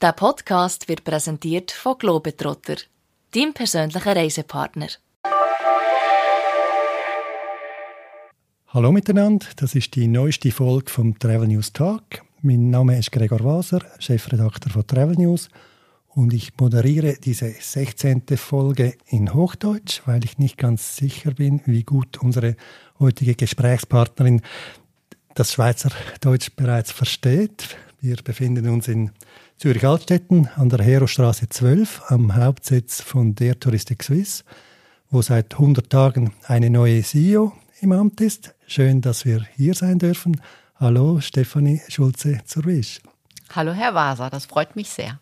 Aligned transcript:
Der 0.00 0.12
Podcast 0.12 0.88
wird 0.88 1.02
präsentiert 1.02 1.72
von 1.72 1.98
Globetrotter, 1.98 2.76
deinem 3.34 3.52
persönlichen 3.52 4.12
Reisepartner. 4.12 4.86
Hallo 8.68 8.92
miteinander, 8.92 9.46
das 9.56 9.74
ist 9.74 9.96
die 9.96 10.06
neueste 10.06 10.52
Folge 10.52 10.88
vom 10.88 11.18
Travel 11.18 11.48
News 11.48 11.72
Talk. 11.72 12.22
Mein 12.42 12.70
Name 12.70 12.96
ist 12.96 13.10
Gregor 13.10 13.42
Waser, 13.42 13.80
Chefredakteur 13.98 14.72
von 14.72 14.86
Travel 14.86 15.16
News 15.16 15.48
und 16.06 16.32
ich 16.32 16.56
moderiere 16.56 17.14
diese 17.14 17.50
16. 17.50 18.22
Folge 18.36 18.94
in 19.06 19.34
Hochdeutsch, 19.34 20.02
weil 20.06 20.24
ich 20.24 20.38
nicht 20.38 20.58
ganz 20.58 20.94
sicher 20.94 21.32
bin, 21.32 21.60
wie 21.64 21.82
gut 21.82 22.18
unsere 22.18 22.54
heutige 23.00 23.34
Gesprächspartnerin 23.34 24.42
das 25.34 25.54
Schweizerdeutsch 25.54 26.50
bereits 26.54 26.92
versteht. 26.92 27.76
Wir 28.00 28.14
befinden 28.22 28.68
uns 28.68 28.86
in 28.86 29.10
Zürich-Altstetten 29.58 30.48
an 30.54 30.68
der 30.68 30.84
Herostraße 30.84 31.48
12 31.48 32.02
am 32.12 32.36
Hauptsitz 32.36 33.00
von 33.00 33.34
der 33.34 33.58
Touristik 33.58 34.04
Suisse, 34.04 34.44
wo 35.10 35.20
seit 35.20 35.54
100 35.54 35.90
Tagen 35.90 36.32
eine 36.46 36.70
neue 36.70 37.02
CEO 37.02 37.52
im 37.80 37.90
Amt 37.90 38.20
ist. 38.20 38.54
Schön, 38.68 39.00
dass 39.00 39.24
wir 39.24 39.44
hier 39.56 39.74
sein 39.74 39.98
dürfen. 39.98 40.40
Hallo, 40.76 41.20
Stefanie 41.20 41.82
Schulze-Zurwisch. 41.88 43.00
Hallo, 43.52 43.72
Herr 43.72 43.94
Waser, 43.94 44.30
das 44.30 44.46
freut 44.46 44.76
mich 44.76 44.90
sehr. 44.90 45.18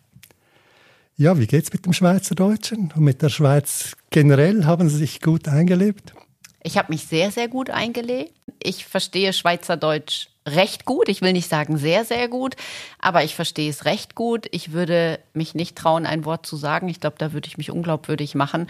Ja, 1.15 1.39
wie 1.39 1.47
geht's 1.47 1.73
mit 1.73 1.87
dem 1.87 1.93
Schweizerdeutschen 1.93 2.93
und 2.95 3.03
mit 3.03 3.23
der 3.23 3.29
Schweiz 3.29 3.93
generell? 4.11 4.65
Haben 4.65 4.87
Sie 4.87 4.97
sich 4.97 5.19
gut 5.19 5.47
eingelebt? 5.47 6.13
Ich 6.61 6.77
habe 6.77 6.91
mich 6.91 7.07
sehr, 7.07 7.31
sehr 7.31 7.47
gut 7.47 7.71
eingelebt. 7.71 8.33
Ich 8.61 8.85
verstehe 8.85 9.33
Schweizerdeutsch 9.33 10.27
recht 10.47 10.85
gut. 10.85 11.09
Ich 11.09 11.21
will 11.21 11.33
nicht 11.33 11.49
sagen 11.49 11.77
sehr, 11.77 12.05
sehr 12.05 12.27
gut, 12.27 12.55
aber 12.99 13.23
ich 13.23 13.35
verstehe 13.35 13.69
es 13.69 13.85
recht 13.85 14.15
gut. 14.15 14.47
Ich 14.51 14.71
würde 14.71 15.19
mich 15.33 15.53
nicht 15.53 15.75
trauen, 15.75 16.05
ein 16.05 16.25
Wort 16.25 16.45
zu 16.45 16.55
sagen. 16.55 16.89
Ich 16.89 16.99
glaube, 16.99 17.17
da 17.19 17.33
würde 17.33 17.47
ich 17.47 17.57
mich 17.57 17.71
unglaubwürdig 17.71 18.33
machen. 18.33 18.67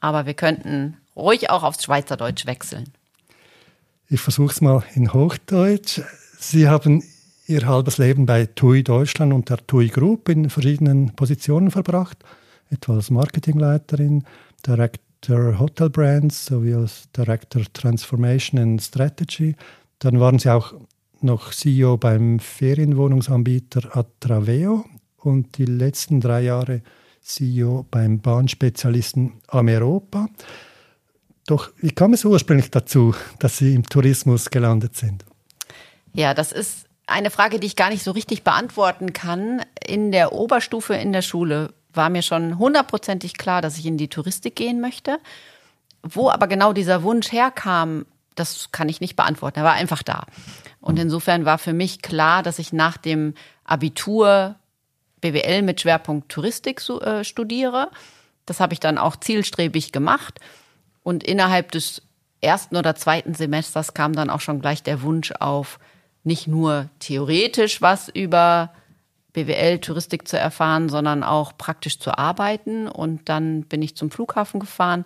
Aber 0.00 0.26
wir 0.26 0.34
könnten 0.34 0.96
ruhig 1.14 1.50
auch 1.50 1.62
aufs 1.62 1.84
Schweizerdeutsch 1.84 2.46
wechseln. 2.46 2.92
Ich 4.08 4.20
versuche 4.20 4.52
es 4.52 4.60
mal 4.60 4.84
in 4.94 5.12
Hochdeutsch. 5.12 6.00
Sie 6.38 6.68
haben 6.68 7.02
ihr 7.46 7.66
halbes 7.66 7.98
Leben 7.98 8.26
bei 8.26 8.46
TUI 8.46 8.82
Deutschland 8.82 9.32
und 9.32 9.48
der 9.50 9.66
TUI 9.66 9.88
Group 9.88 10.28
in 10.28 10.50
verschiedenen 10.50 11.14
Positionen 11.16 11.70
verbracht, 11.70 12.18
etwa 12.70 12.94
als 12.94 13.10
Marketingleiterin, 13.10 14.24
Director 14.66 15.58
Hotel 15.58 15.90
Brands 15.90 16.46
sowie 16.46 16.74
als 16.74 17.08
Director 17.16 17.62
Transformation 17.72 18.60
and 18.60 18.82
Strategy. 18.82 19.56
Dann 19.98 20.20
waren 20.20 20.38
sie 20.38 20.50
auch 20.50 20.74
noch 21.26 21.52
CEO 21.52 21.98
beim 21.98 22.38
Ferienwohnungsanbieter 22.38 23.94
Atraveo 23.96 24.84
und 25.18 25.58
die 25.58 25.66
letzten 25.66 26.20
drei 26.20 26.42
Jahre 26.42 26.82
CEO 27.20 27.84
beim 27.90 28.20
Bahnspezialisten 28.20 29.34
Ameropa. 29.48 30.28
Doch 31.46 31.70
wie 31.78 31.90
kam 31.90 32.12
es 32.14 32.24
ursprünglich 32.24 32.70
dazu, 32.70 33.14
dass 33.38 33.58
Sie 33.58 33.74
im 33.74 33.82
Tourismus 33.82 34.50
gelandet 34.50 34.96
sind? 34.96 35.24
Ja, 36.12 36.32
das 36.32 36.52
ist 36.52 36.86
eine 37.06 37.30
Frage, 37.30 37.60
die 37.60 37.66
ich 37.66 37.76
gar 37.76 37.90
nicht 37.90 38.02
so 38.02 38.12
richtig 38.12 38.42
beantworten 38.42 39.12
kann. 39.12 39.62
In 39.86 40.12
der 40.12 40.32
Oberstufe 40.32 40.94
in 40.94 41.12
der 41.12 41.22
Schule 41.22 41.74
war 41.92 42.08
mir 42.08 42.22
schon 42.22 42.58
hundertprozentig 42.58 43.36
klar, 43.36 43.62
dass 43.62 43.78
ich 43.78 43.86
in 43.86 43.98
die 43.98 44.08
Touristik 44.08 44.56
gehen 44.56 44.80
möchte. 44.80 45.18
Wo 46.02 46.30
aber 46.30 46.46
genau 46.46 46.72
dieser 46.72 47.02
Wunsch 47.02 47.32
herkam, 47.32 48.06
das 48.36 48.70
kann 48.70 48.88
ich 48.88 49.00
nicht 49.00 49.16
beantworten. 49.16 49.58
Er 49.58 49.64
war 49.64 49.72
einfach 49.72 50.02
da. 50.02 50.26
Und 50.86 51.00
insofern 51.00 51.44
war 51.44 51.58
für 51.58 51.72
mich 51.72 52.00
klar, 52.00 52.44
dass 52.44 52.60
ich 52.60 52.72
nach 52.72 52.96
dem 52.96 53.34
Abitur 53.64 54.54
BWL 55.20 55.62
mit 55.62 55.80
Schwerpunkt 55.80 56.28
Touristik 56.28 56.80
äh, 56.88 57.24
studiere. 57.24 57.90
Das 58.46 58.60
habe 58.60 58.72
ich 58.72 58.78
dann 58.78 58.96
auch 58.96 59.16
zielstrebig 59.16 59.90
gemacht. 59.90 60.38
Und 61.02 61.24
innerhalb 61.24 61.72
des 61.72 62.02
ersten 62.40 62.76
oder 62.76 62.94
zweiten 62.94 63.34
Semesters 63.34 63.94
kam 63.94 64.12
dann 64.12 64.30
auch 64.30 64.40
schon 64.40 64.60
gleich 64.60 64.84
der 64.84 65.02
Wunsch 65.02 65.32
auf, 65.32 65.80
nicht 66.22 66.46
nur 66.46 66.88
theoretisch 67.00 67.82
was 67.82 68.08
über 68.08 68.72
BWL 69.32 69.80
Touristik 69.80 70.28
zu 70.28 70.38
erfahren, 70.38 70.88
sondern 70.88 71.24
auch 71.24 71.58
praktisch 71.58 71.98
zu 71.98 72.16
arbeiten. 72.16 72.86
Und 72.86 73.28
dann 73.28 73.64
bin 73.64 73.82
ich 73.82 73.96
zum 73.96 74.12
Flughafen 74.12 74.60
gefahren 74.60 75.04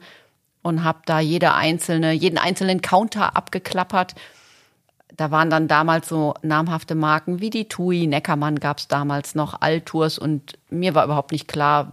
und 0.61 0.85
habe 0.85 1.01
da 1.07 1.21
jede 1.21 1.55
einzelne, 1.55 2.13
jeden 2.13 2.37
einzelnen 2.37 2.83
Counter 2.83 3.35
abgeklappert. 3.35 4.15
Da 5.17 5.31
waren 5.31 5.51
dann 5.51 5.69
damals 5.69 6.09
so 6.09 6.35
namhafte 6.43 6.95
Marken 6.95 7.41
wie 7.41 7.51
die 7.51 7.69
TUI, 7.69 8.07
Neckermann 8.07 8.61
gab 8.61 8.79
es 8.79 8.89
damals 8.89 9.35
noch, 9.35 9.61
Altours 9.61 10.19
und 10.19 10.59
mir 10.71 10.95
war 10.95 11.05
überhaupt 11.05 11.33
nicht 11.33 11.49
klar, 11.49 11.93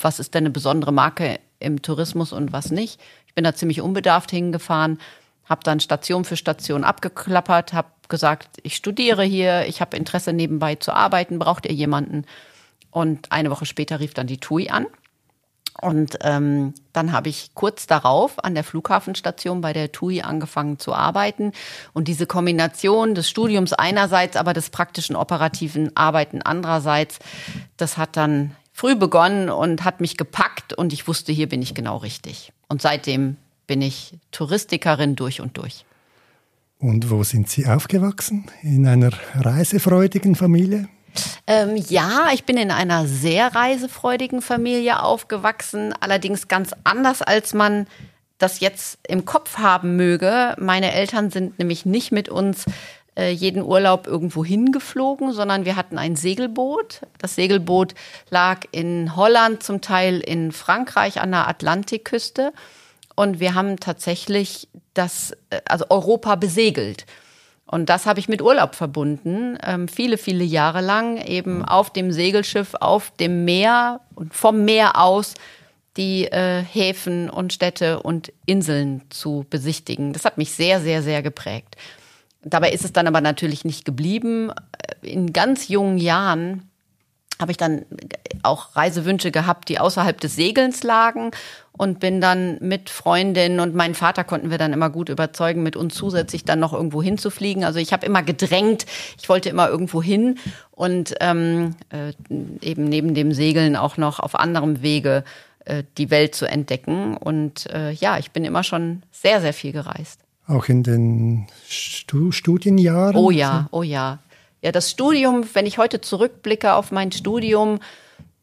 was 0.00 0.20
ist 0.20 0.34
denn 0.34 0.42
eine 0.42 0.50
besondere 0.50 0.92
Marke 0.92 1.40
im 1.58 1.82
Tourismus 1.82 2.32
und 2.32 2.52
was 2.52 2.70
nicht. 2.70 3.00
Ich 3.26 3.34
bin 3.34 3.44
da 3.44 3.54
ziemlich 3.54 3.80
unbedarft 3.80 4.30
hingefahren, 4.30 4.98
habe 5.46 5.62
dann 5.64 5.80
Station 5.80 6.24
für 6.24 6.36
Station 6.36 6.84
abgeklappert, 6.84 7.72
habe 7.72 7.88
gesagt, 8.08 8.58
ich 8.62 8.76
studiere 8.76 9.24
hier, 9.24 9.66
ich 9.66 9.80
habe 9.80 9.96
Interesse 9.96 10.32
nebenbei 10.32 10.74
zu 10.74 10.92
arbeiten, 10.92 11.38
braucht 11.38 11.66
ihr 11.66 11.72
jemanden? 11.72 12.24
Und 12.90 13.32
eine 13.32 13.50
Woche 13.50 13.66
später 13.66 14.00
rief 14.00 14.14
dann 14.14 14.26
die 14.26 14.38
TUI 14.38 14.70
an. 14.70 14.86
Und 15.80 16.18
ähm, 16.22 16.74
dann 16.92 17.12
habe 17.12 17.28
ich 17.28 17.50
kurz 17.54 17.86
darauf 17.86 18.42
an 18.42 18.54
der 18.54 18.64
Flughafenstation 18.64 19.60
bei 19.60 19.72
der 19.72 19.92
TUI 19.92 20.22
angefangen 20.22 20.78
zu 20.78 20.94
arbeiten. 20.94 21.52
Und 21.92 22.08
diese 22.08 22.26
Kombination 22.26 23.14
des 23.14 23.28
Studiums 23.28 23.72
einerseits, 23.72 24.36
aber 24.36 24.52
des 24.52 24.70
praktischen 24.70 25.16
operativen 25.16 25.94
Arbeiten 25.96 26.42
andererseits, 26.42 27.18
das 27.76 27.98
hat 27.98 28.16
dann 28.16 28.56
früh 28.72 28.94
begonnen 28.94 29.50
und 29.50 29.84
hat 29.84 30.00
mich 30.00 30.16
gepackt 30.16 30.72
und 30.72 30.92
ich 30.92 31.08
wusste, 31.08 31.32
hier 31.32 31.48
bin 31.48 31.62
ich 31.62 31.74
genau 31.74 31.96
richtig. 31.96 32.52
Und 32.68 32.82
seitdem 32.82 33.36
bin 33.66 33.82
ich 33.82 34.14
Touristikerin 34.32 35.16
durch 35.16 35.40
und 35.40 35.56
durch. 35.56 35.84
Und 36.78 37.10
wo 37.10 37.22
sind 37.24 37.48
Sie 37.48 37.66
aufgewachsen? 37.66 38.44
In 38.62 38.86
einer 38.86 39.10
reisefreudigen 39.34 40.34
Familie? 40.34 40.88
Ähm, 41.46 41.76
ja, 41.76 42.30
ich 42.32 42.44
bin 42.44 42.56
in 42.56 42.70
einer 42.70 43.06
sehr 43.06 43.54
reisefreudigen 43.54 44.42
Familie 44.42 45.02
aufgewachsen, 45.02 45.94
allerdings 46.00 46.48
ganz 46.48 46.72
anders, 46.84 47.22
als 47.22 47.54
man 47.54 47.86
das 48.38 48.60
jetzt 48.60 48.98
im 49.08 49.24
Kopf 49.24 49.58
haben 49.58 49.96
möge. 49.96 50.54
Meine 50.58 50.92
Eltern 50.92 51.30
sind 51.30 51.58
nämlich 51.58 51.86
nicht 51.86 52.12
mit 52.12 52.28
uns 52.28 52.66
äh, 53.16 53.30
jeden 53.30 53.62
Urlaub 53.62 54.06
irgendwo 54.06 54.44
hingeflogen, 54.44 55.32
sondern 55.32 55.64
wir 55.64 55.76
hatten 55.76 55.98
ein 55.98 56.16
Segelboot. 56.16 57.00
Das 57.18 57.34
Segelboot 57.34 57.94
lag 58.30 58.60
in 58.72 59.16
Holland, 59.16 59.62
zum 59.62 59.80
Teil 59.80 60.20
in 60.20 60.52
Frankreich 60.52 61.20
an 61.20 61.30
der 61.30 61.48
Atlantikküste. 61.48 62.52
Und 63.14 63.40
wir 63.40 63.54
haben 63.54 63.80
tatsächlich 63.80 64.68
das, 64.92 65.32
äh, 65.50 65.60
also 65.66 65.86
Europa 65.88 66.36
besegelt. 66.36 67.06
Und 67.66 67.88
das 67.88 68.06
habe 68.06 68.20
ich 68.20 68.28
mit 68.28 68.42
Urlaub 68.42 68.76
verbunden, 68.76 69.58
ähm, 69.64 69.88
viele, 69.88 70.18
viele 70.18 70.44
Jahre 70.44 70.80
lang, 70.80 71.16
eben 71.18 71.64
auf 71.64 71.92
dem 71.92 72.12
Segelschiff, 72.12 72.74
auf 72.80 73.10
dem 73.10 73.44
Meer 73.44 74.00
und 74.14 74.34
vom 74.34 74.64
Meer 74.64 75.00
aus 75.00 75.34
die 75.96 76.26
äh, 76.26 76.62
Häfen 76.62 77.28
und 77.28 77.52
Städte 77.52 78.00
und 78.02 78.32
Inseln 78.44 79.02
zu 79.10 79.46
besichtigen. 79.50 80.12
Das 80.12 80.24
hat 80.24 80.38
mich 80.38 80.52
sehr, 80.52 80.80
sehr, 80.80 81.02
sehr 81.02 81.22
geprägt. 81.22 81.76
Dabei 82.42 82.70
ist 82.70 82.84
es 82.84 82.92
dann 82.92 83.08
aber 83.08 83.20
natürlich 83.20 83.64
nicht 83.64 83.84
geblieben. 83.84 84.52
In 85.02 85.32
ganz 85.32 85.68
jungen 85.68 85.98
Jahren 85.98 86.65
habe 87.40 87.50
ich 87.50 87.56
dann 87.56 87.84
auch 88.42 88.76
Reisewünsche 88.76 89.30
gehabt, 89.30 89.68
die 89.68 89.78
außerhalb 89.78 90.18
des 90.20 90.36
Segelns 90.36 90.82
lagen 90.82 91.30
und 91.72 92.00
bin 92.00 92.20
dann 92.20 92.58
mit 92.60 92.88
Freundinnen 92.88 93.60
und 93.60 93.74
meinen 93.74 93.94
Vater 93.94 94.24
konnten 94.24 94.50
wir 94.50 94.58
dann 94.58 94.72
immer 94.72 94.88
gut 94.88 95.08
überzeugen, 95.08 95.62
mit 95.62 95.76
uns 95.76 95.94
zusätzlich 95.94 96.44
dann 96.44 96.58
noch 96.58 96.72
irgendwo 96.72 97.02
hinzufliegen. 97.02 97.64
Also 97.64 97.78
ich 97.78 97.92
habe 97.92 98.06
immer 98.06 98.22
gedrängt, 98.22 98.86
ich 99.20 99.28
wollte 99.28 99.48
immer 99.48 99.68
irgendwo 99.68 100.02
hin 100.02 100.38
und 100.70 101.14
ähm, 101.20 101.74
äh, 101.90 102.12
eben 102.62 102.84
neben 102.84 103.14
dem 103.14 103.32
Segeln 103.32 103.76
auch 103.76 103.96
noch 103.96 104.20
auf 104.20 104.34
anderem 104.34 104.82
Wege 104.82 105.24
äh, 105.66 105.82
die 105.98 106.10
Welt 106.10 106.34
zu 106.34 106.46
entdecken. 106.46 107.16
Und 107.16 107.66
äh, 107.70 107.92
ja, 107.92 108.18
ich 108.18 108.30
bin 108.30 108.44
immer 108.44 108.62
schon 108.62 109.02
sehr, 109.10 109.40
sehr 109.40 109.52
viel 109.52 109.72
gereist. 109.72 110.20
Auch 110.46 110.68
in 110.68 110.82
den 110.84 111.48
Stu 111.68 112.30
Studienjahren? 112.30 113.16
Oh 113.16 113.30
ja, 113.30 113.68
oh 113.72 113.82
ja. 113.82 114.20
Ja, 114.66 114.72
das 114.72 114.90
Studium, 114.90 115.48
wenn 115.52 115.64
ich 115.64 115.78
heute 115.78 116.00
zurückblicke 116.00 116.74
auf 116.74 116.90
mein 116.90 117.12
Studium, 117.12 117.78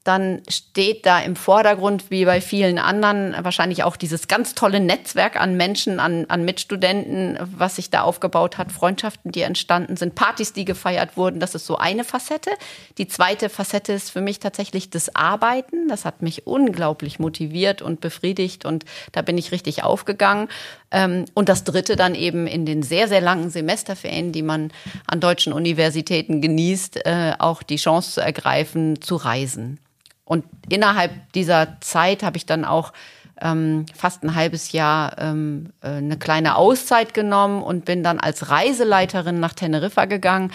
dann 0.04 0.42
steht 0.50 1.06
da 1.06 1.20
im 1.20 1.38
Vordergrund, 1.38 2.12
wie 2.12 2.26
bei 2.26 2.42
vielen 2.42 2.78
anderen, 2.78 3.36
wahrscheinlich 3.42 3.84
auch 3.84 3.96
dieses 3.96 4.28
ganz 4.28 4.54
tolle 4.54 4.82
Netzwerk 4.82 5.40
an 5.40 5.56
Menschen, 5.56 6.02
an, 6.02 6.26
an 6.28 6.44
Mitstudenten, 6.44 7.38
was 7.40 7.78
sich 7.78 7.90
da 7.90 8.02
aufgebaut 8.02 8.58
hat, 8.58 8.74
Freundschaften, 8.74 9.32
die 9.32 9.44
entstanden 9.44 9.96
sind, 9.96 10.14
Partys, 10.14 10.52
die 10.52 10.66
gefeiert 10.66 11.16
wurden. 11.16 11.40
Das 11.40 11.56
ist 11.56 11.66
so 11.66 11.78
eine 11.78 12.04
Facette. 12.04 12.52
Die 12.98 13.08
zweite 13.08 13.48
Facette 13.48 13.94
ist 13.94 14.10
für 14.10 14.20
mich 14.20 14.40
tatsächlich 14.40 14.90
das 14.90 15.16
Arbeiten. 15.16 15.88
Das 15.88 16.04
hat 16.04 16.22
mich 16.22 16.48
unglaublich 16.48 17.20
motiviert 17.20 17.82
und 17.82 18.02
befriedigt 18.02 18.66
und 18.66 18.84
da 19.14 19.22
bin 19.22 19.38
ich 19.38 19.54
richtig 19.54 19.84
aufgegangen. 19.84 20.50
Ähm, 20.92 21.26
und 21.34 21.48
das 21.48 21.64
dritte 21.64 21.96
dann 21.96 22.14
eben 22.14 22.46
in 22.46 22.66
den 22.66 22.84
sehr, 22.84 23.08
sehr 23.08 23.22
langen 23.22 23.50
Semesterferien, 23.50 24.34
die 24.34 24.44
man 24.44 24.72
an 25.08 25.22
deutschen 25.22 25.54
Universitäten 25.54 26.42
genießt, 26.42 27.06
äh, 27.06 27.34
auch 27.40 27.64
die 27.64 27.78
Chance 27.78 28.12
zu 28.16 28.22
ergreifen, 28.22 29.02
zu 29.02 29.16
reisen. 29.16 29.80
Und 30.26 30.46
innerhalb 30.70 31.12
dieser 31.34 31.80
Zeit 31.82 32.24
habe 32.24 32.38
ich 32.38 32.46
dann 32.46 32.66
auch 32.66 32.94
ähm, 33.42 33.86
fast 33.94 34.24
ein 34.24 34.36
halbes 34.36 34.72
Jahr 34.72 35.18
ähm, 35.18 35.74
äh, 35.82 35.88
eine 35.90 36.18
kleine 36.18 36.56
Auszeit 36.56 37.14
genommen 37.14 37.62
und 37.62 37.86
bin 37.86 38.04
dann 38.04 38.20
als 38.20 38.50
Reiseleiterin 38.50 39.40
nach 39.40 39.54
Teneriffa 39.54 40.06
gegangen. 40.06 40.52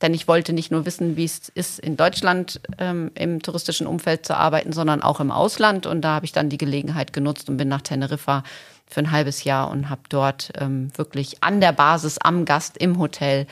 Denn 0.00 0.14
ich 0.14 0.26
wollte 0.26 0.52
nicht 0.52 0.72
nur 0.72 0.84
wissen, 0.84 1.16
wie 1.16 1.24
es 1.24 1.48
ist, 1.50 1.78
in 1.78 1.96
Deutschland 1.96 2.60
ähm, 2.78 3.12
im 3.14 3.40
touristischen 3.40 3.86
Umfeld 3.86 4.26
zu 4.26 4.36
arbeiten, 4.36 4.72
sondern 4.72 5.02
auch 5.02 5.20
im 5.20 5.30
Ausland. 5.30 5.86
Und 5.86 6.00
da 6.02 6.14
habe 6.14 6.24
ich 6.24 6.32
dann 6.32 6.48
die 6.48 6.58
Gelegenheit 6.58 7.12
genutzt 7.12 7.48
und 7.48 7.56
bin 7.56 7.68
nach 7.68 7.82
Teneriffa 7.82 8.42
für 8.88 9.00
ein 9.00 9.12
halbes 9.12 9.44
Jahr 9.44 9.70
und 9.70 9.88
habe 9.90 10.02
dort 10.08 10.52
ähm, 10.58 10.90
wirklich 10.96 11.42
an 11.42 11.60
der 11.60 11.72
Basis, 11.72 12.18
am 12.18 12.44
Gast, 12.44 12.76
im 12.78 12.98
Hotel 12.98 13.46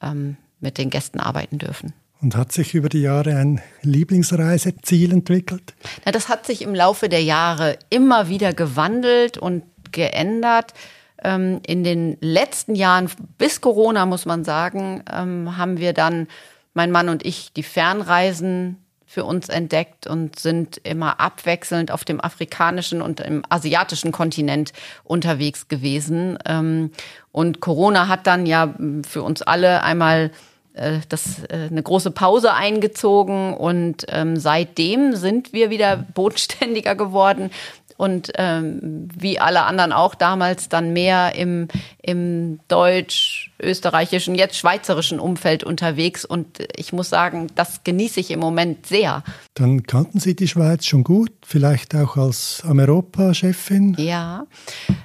ähm, 0.00 0.36
mit 0.60 0.78
den 0.78 0.90
Gästen 0.90 1.18
arbeiten 1.18 1.58
dürfen. 1.58 1.92
Und 2.20 2.34
hat 2.34 2.50
sich 2.50 2.74
über 2.74 2.88
die 2.88 3.02
Jahre 3.02 3.36
ein 3.36 3.60
Lieblingsreiseziel 3.82 5.12
entwickelt? 5.12 5.74
Na, 6.04 6.10
das 6.10 6.28
hat 6.28 6.46
sich 6.46 6.62
im 6.62 6.74
Laufe 6.74 7.08
der 7.08 7.22
Jahre 7.22 7.78
immer 7.90 8.28
wieder 8.28 8.52
gewandelt 8.52 9.38
und 9.38 9.62
geändert. 9.92 10.74
Ähm, 11.22 11.60
in 11.66 11.84
den 11.84 12.16
letzten 12.20 12.74
Jahren, 12.74 13.08
bis 13.38 13.60
Corona 13.60 14.04
muss 14.04 14.26
man 14.26 14.44
sagen, 14.44 15.04
ähm, 15.12 15.56
haben 15.56 15.78
wir 15.78 15.92
dann, 15.92 16.26
mein 16.74 16.90
Mann 16.90 17.08
und 17.08 17.24
ich, 17.24 17.52
die 17.52 17.62
Fernreisen 17.62 18.78
für 19.06 19.24
uns 19.24 19.48
entdeckt 19.48 20.06
und 20.06 20.38
sind 20.38 20.76
immer 20.84 21.18
abwechselnd 21.18 21.90
auf 21.90 22.04
dem 22.04 22.20
afrikanischen 22.20 23.00
und 23.00 23.20
im 23.20 23.42
asiatischen 23.48 24.12
Kontinent 24.12 24.72
unterwegs 25.02 25.68
gewesen. 25.68 26.36
Ähm, 26.44 26.90
und 27.32 27.60
Corona 27.60 28.08
hat 28.08 28.26
dann 28.26 28.44
ja 28.44 28.74
für 29.08 29.22
uns 29.22 29.40
alle 29.42 29.82
einmal 29.82 30.30
äh, 30.78 31.00
das 31.08 31.44
äh, 31.44 31.68
eine 31.70 31.82
große 31.82 32.10
Pause 32.10 32.54
eingezogen 32.54 33.54
und 33.54 34.06
ähm, 34.08 34.36
seitdem 34.36 35.14
sind 35.14 35.52
wir 35.52 35.70
wieder 35.70 35.96
bodenständiger 36.14 36.94
geworden 36.94 37.50
und 37.98 38.30
ähm, 38.36 39.08
wie 39.12 39.40
alle 39.40 39.64
anderen 39.64 39.92
auch 39.92 40.14
damals 40.14 40.68
dann 40.68 40.92
mehr 40.92 41.34
im, 41.34 41.66
im 42.00 42.60
deutsch, 42.68 43.50
österreichischen, 43.60 44.36
jetzt 44.36 44.56
schweizerischen 44.56 45.18
Umfeld 45.18 45.64
unterwegs. 45.64 46.24
Und 46.24 46.60
ich 46.76 46.92
muss 46.92 47.10
sagen, 47.10 47.48
das 47.56 47.82
genieße 47.82 48.20
ich 48.20 48.30
im 48.30 48.38
Moment 48.38 48.86
sehr. 48.86 49.24
Dann 49.54 49.82
kannten 49.82 50.20
Sie 50.20 50.36
die 50.36 50.46
Schweiz 50.46 50.86
schon 50.86 51.02
gut, 51.02 51.32
vielleicht 51.44 51.96
auch 51.96 52.16
als 52.16 52.62
Ameropa-Chefin? 52.64 53.96
Ja, 53.98 54.46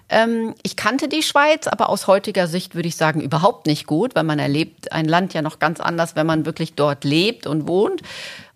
ähm, 0.10 0.54
ich 0.62 0.76
kannte 0.76 1.08
die 1.08 1.24
Schweiz, 1.24 1.66
aber 1.66 1.90
aus 1.90 2.06
heutiger 2.06 2.46
Sicht 2.46 2.76
würde 2.76 2.88
ich 2.88 2.96
sagen, 2.96 3.22
überhaupt 3.22 3.66
nicht 3.66 3.88
gut, 3.88 4.14
weil 4.14 4.24
man 4.24 4.38
erlebt 4.38 4.92
ein 4.92 5.06
Land 5.06 5.34
ja 5.34 5.42
noch 5.42 5.58
ganz 5.58 5.80
anders, 5.80 6.16
wenn 6.16 6.28
man 6.28 6.46
wirklich 6.46 6.76
dort 6.76 7.04
lebt 7.04 7.48
und 7.48 7.68
wohnt 7.68 8.04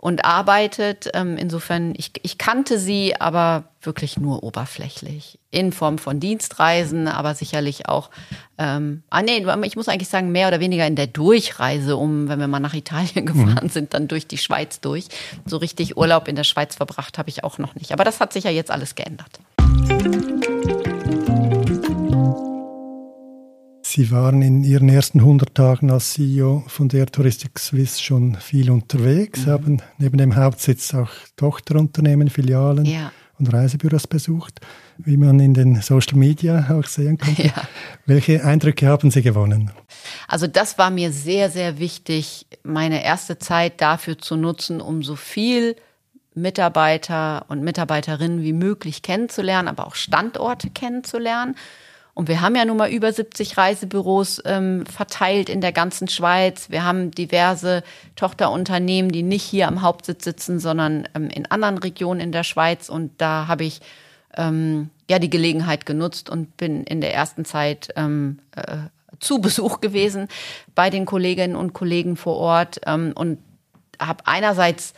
und 0.07 0.23
arbeitet. 0.23 1.09
Ähm, 1.13 1.35
insofern, 1.35 1.93
ich, 1.97 2.13
ich 2.21 2.37
kannte 2.37 2.79
sie, 2.79 3.19
aber 3.19 3.65
wirklich 3.81 4.17
nur 4.17 4.41
oberflächlich. 4.41 5.37
In 5.51 5.73
Form 5.73 5.97
von 5.97 6.21
Dienstreisen, 6.21 7.09
aber 7.09 7.35
sicherlich 7.35 7.89
auch, 7.89 8.09
ähm, 8.57 9.03
ah 9.09 9.21
nee, 9.21 9.45
ich 9.63 9.75
muss 9.75 9.89
eigentlich 9.89 10.07
sagen, 10.07 10.31
mehr 10.31 10.47
oder 10.47 10.61
weniger 10.61 10.87
in 10.87 10.95
der 10.95 11.07
Durchreise, 11.07 11.97
um, 11.97 12.29
wenn 12.29 12.39
wir 12.39 12.47
mal 12.47 12.61
nach 12.61 12.73
Italien 12.73 13.25
gefahren 13.25 13.59
mhm. 13.63 13.69
sind, 13.69 13.93
dann 13.93 14.07
durch 14.07 14.27
die 14.27 14.37
Schweiz 14.37 14.79
durch. 14.79 15.09
So 15.45 15.57
richtig 15.57 15.97
Urlaub 15.97 16.29
in 16.29 16.37
der 16.37 16.45
Schweiz 16.45 16.77
verbracht 16.77 17.17
habe 17.17 17.27
ich 17.27 17.43
auch 17.43 17.57
noch 17.57 17.75
nicht. 17.75 17.91
Aber 17.91 18.05
das 18.05 18.21
hat 18.21 18.31
sich 18.31 18.45
ja 18.45 18.51
jetzt 18.51 18.71
alles 18.71 18.95
geändert. 18.95 19.41
Sie 23.97 24.11
waren 24.11 24.43
in 24.43 24.63
Ihren 24.63 24.89
ersten 24.89 25.21
100 25.21 25.55
Tagen 25.55 25.89
als 25.89 26.13
CEO 26.13 26.63
von 26.67 26.87
der 26.87 27.07
Touristik 27.07 27.57
Swiss 27.57 27.99
schon 27.99 28.35
viel 28.35 28.69
unterwegs, 28.69 29.47
mhm. 29.47 29.49
haben 29.49 29.81
neben 29.97 30.19
dem 30.19 30.35
Hauptsitz 30.35 30.93
auch 30.93 31.09
Tochterunternehmen, 31.35 32.29
Filialen 32.29 32.85
ja. 32.85 33.11
und 33.39 33.51
Reisebüros 33.51 34.05
besucht, 34.05 34.61
wie 34.99 35.17
man 35.17 35.39
in 35.39 35.55
den 35.55 35.81
Social 35.81 36.15
Media 36.15 36.67
auch 36.69 36.85
sehen 36.85 37.17
konnte. 37.17 37.41
Ja. 37.47 37.67
Welche 38.05 38.45
Eindrücke 38.45 38.85
haben 38.85 39.09
Sie 39.09 39.23
gewonnen? 39.23 39.71
Also 40.27 40.45
das 40.45 40.77
war 40.77 40.91
mir 40.91 41.11
sehr, 41.11 41.49
sehr 41.49 41.79
wichtig, 41.79 42.45
meine 42.61 43.03
erste 43.03 43.39
Zeit 43.39 43.81
dafür 43.81 44.19
zu 44.19 44.35
nutzen, 44.35 44.79
um 44.79 45.01
so 45.01 45.15
viel 45.15 45.75
Mitarbeiter 46.35 47.47
und 47.47 47.63
Mitarbeiterinnen 47.63 48.43
wie 48.43 48.53
möglich 48.53 49.01
kennenzulernen, 49.01 49.67
aber 49.67 49.87
auch 49.87 49.95
Standorte 49.95 50.69
kennenzulernen 50.69 51.55
und 52.17 52.29
wir 52.29 52.41
haben 52.41 52.55
ja 52.55 52.65
nun 52.65 52.77
mal 52.77 52.89
über 52.89 53.13
70 53.13 53.59
Reisebüros 53.59 54.41
ähm, 54.43 54.87
verteilt 54.87 55.49
in 55.49 55.61
der 55.61 55.71
ganzen 55.71 56.07
Schweiz. 56.07 56.71
Wir 56.71 56.83
haben 56.83 57.11
diverse 57.11 57.83
Tochterunternehmen, 58.15 59.11
die 59.11 59.21
nicht 59.21 59.43
hier 59.43 59.67
am 59.67 59.83
Hauptsitz 59.83 60.23
sitzen, 60.23 60.59
sondern 60.59 61.07
ähm, 61.13 61.29
in 61.29 61.45
anderen 61.45 61.77
Regionen 61.77 62.19
in 62.19 62.31
der 62.31 62.43
Schweiz. 62.43 62.89
Und 62.89 63.11
da 63.19 63.45
habe 63.45 63.65
ich 63.65 63.81
ähm, 64.35 64.89
ja 65.07 65.19
die 65.19 65.29
Gelegenheit 65.29 65.85
genutzt 65.85 66.27
und 66.31 66.57
bin 66.57 66.85
in 66.85 67.01
der 67.01 67.13
ersten 67.13 67.45
Zeit 67.45 67.89
ähm, 67.95 68.39
äh, 68.55 68.77
zu 69.19 69.39
Besuch 69.39 69.79
gewesen 69.79 70.27
bei 70.73 70.89
den 70.89 71.05
Kolleginnen 71.05 71.55
und 71.55 71.73
Kollegen 71.73 72.15
vor 72.15 72.37
Ort 72.37 72.81
ähm, 72.87 73.13
und 73.13 73.37
habe 73.99 74.25
einerseits 74.25 74.95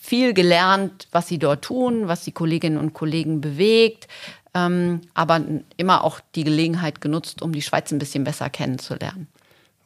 viel 0.00 0.32
gelernt, 0.32 1.06
was 1.12 1.28
sie 1.28 1.38
dort 1.38 1.62
tun, 1.62 2.08
was 2.08 2.24
die 2.24 2.32
Kolleginnen 2.32 2.78
und 2.78 2.94
Kollegen 2.94 3.42
bewegt, 3.42 4.08
ähm, 4.54 5.02
aber 5.14 5.40
immer 5.76 6.04
auch 6.04 6.20
die 6.34 6.44
Gelegenheit 6.44 7.00
genutzt, 7.00 7.42
um 7.42 7.52
die 7.52 7.62
Schweiz 7.62 7.92
ein 7.92 7.98
bisschen 7.98 8.24
besser 8.24 8.50
kennenzulernen. 8.50 9.28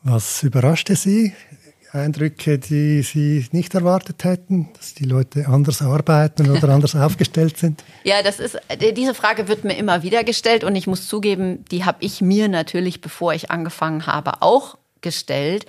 Was 0.03 0.43
überraschte 0.43 0.94
Sie? 0.94 1.32
Eindrücke, 1.93 2.59
die 2.59 3.03
Sie 3.03 3.47
nicht 3.53 3.75
erwartet 3.75 4.25
hätten, 4.25 4.69
dass 4.75 4.94
die 4.94 5.05
Leute 5.05 5.49
anders 5.49 5.81
arbeiten 5.81 6.50
oder 6.50 6.69
anders 6.75 6.94
aufgestellt 6.94 7.56
sind? 7.56 7.82
Ja, 8.05 8.23
das 8.23 8.41
ist 8.41 8.59
äh, 8.69 8.93
diese 8.93 9.15
Frage 9.15 9.49
wird 9.49 9.65
mir 9.65 9.76
immer 9.76 10.03
wieder 10.03 10.25
gestellt 10.25 10.65
und 10.65 10.76
ich 10.76 10.87
muss 10.87 11.09
zugeben, 11.09 11.64
die 11.71 11.85
habe 11.85 11.99
ich 12.00 12.21
mir 12.21 12.49
natürlich, 12.49 13.00
bevor 13.00 13.32
ich 13.32 13.50
angefangen 13.50 14.06
habe, 14.06 14.43
auch 14.43 14.76
gestellt. 15.00 15.67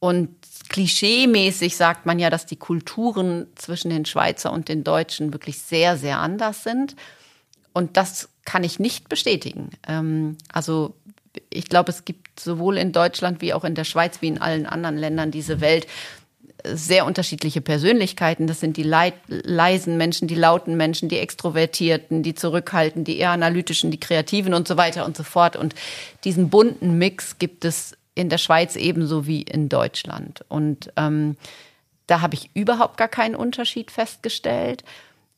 Und 0.00 0.30
klischeemäßig 0.68 1.76
sagt 1.76 2.06
man 2.06 2.18
ja, 2.18 2.30
dass 2.30 2.46
die 2.46 2.56
Kulturen 2.56 3.48
zwischen 3.56 3.90
den 3.90 4.04
Schweizer 4.04 4.52
und 4.52 4.68
den 4.68 4.84
Deutschen 4.84 5.32
wirklich 5.32 5.58
sehr, 5.58 5.96
sehr 5.96 6.18
anders 6.18 6.62
sind. 6.62 6.94
Und 7.78 7.96
das 7.96 8.28
kann 8.44 8.64
ich 8.64 8.80
nicht 8.80 9.08
bestätigen. 9.08 9.70
Ähm, 9.86 10.36
also 10.52 10.96
ich 11.48 11.68
glaube, 11.68 11.92
es 11.92 12.04
gibt 12.04 12.40
sowohl 12.40 12.76
in 12.76 12.90
Deutschland 12.90 13.40
wie 13.40 13.54
auch 13.54 13.62
in 13.62 13.76
der 13.76 13.84
Schweiz 13.84 14.20
wie 14.20 14.26
in 14.26 14.42
allen 14.42 14.66
anderen 14.66 14.96
Ländern 14.96 15.30
diese 15.30 15.60
Welt 15.60 15.86
sehr 16.64 17.06
unterschiedliche 17.06 17.60
Persönlichkeiten. 17.60 18.48
Das 18.48 18.58
sind 18.58 18.76
die 18.78 18.82
leisen 18.82 19.96
Menschen, 19.96 20.26
die 20.26 20.34
lauten 20.34 20.76
Menschen, 20.76 21.08
die 21.08 21.20
Extrovertierten, 21.20 22.24
die 22.24 22.34
Zurückhaltenden, 22.34 23.04
die 23.04 23.18
eher 23.18 23.30
analytischen, 23.30 23.92
die 23.92 24.00
Kreativen 24.00 24.54
und 24.54 24.66
so 24.66 24.76
weiter 24.76 25.06
und 25.06 25.16
so 25.16 25.22
fort. 25.22 25.54
Und 25.54 25.76
diesen 26.24 26.50
bunten 26.50 26.98
Mix 26.98 27.38
gibt 27.38 27.64
es 27.64 27.96
in 28.16 28.28
der 28.28 28.38
Schweiz 28.38 28.74
ebenso 28.74 29.28
wie 29.28 29.42
in 29.42 29.68
Deutschland. 29.68 30.44
Und 30.48 30.92
ähm, 30.96 31.36
da 32.08 32.22
habe 32.22 32.34
ich 32.34 32.50
überhaupt 32.54 32.96
gar 32.96 33.06
keinen 33.06 33.36
Unterschied 33.36 33.92
festgestellt 33.92 34.82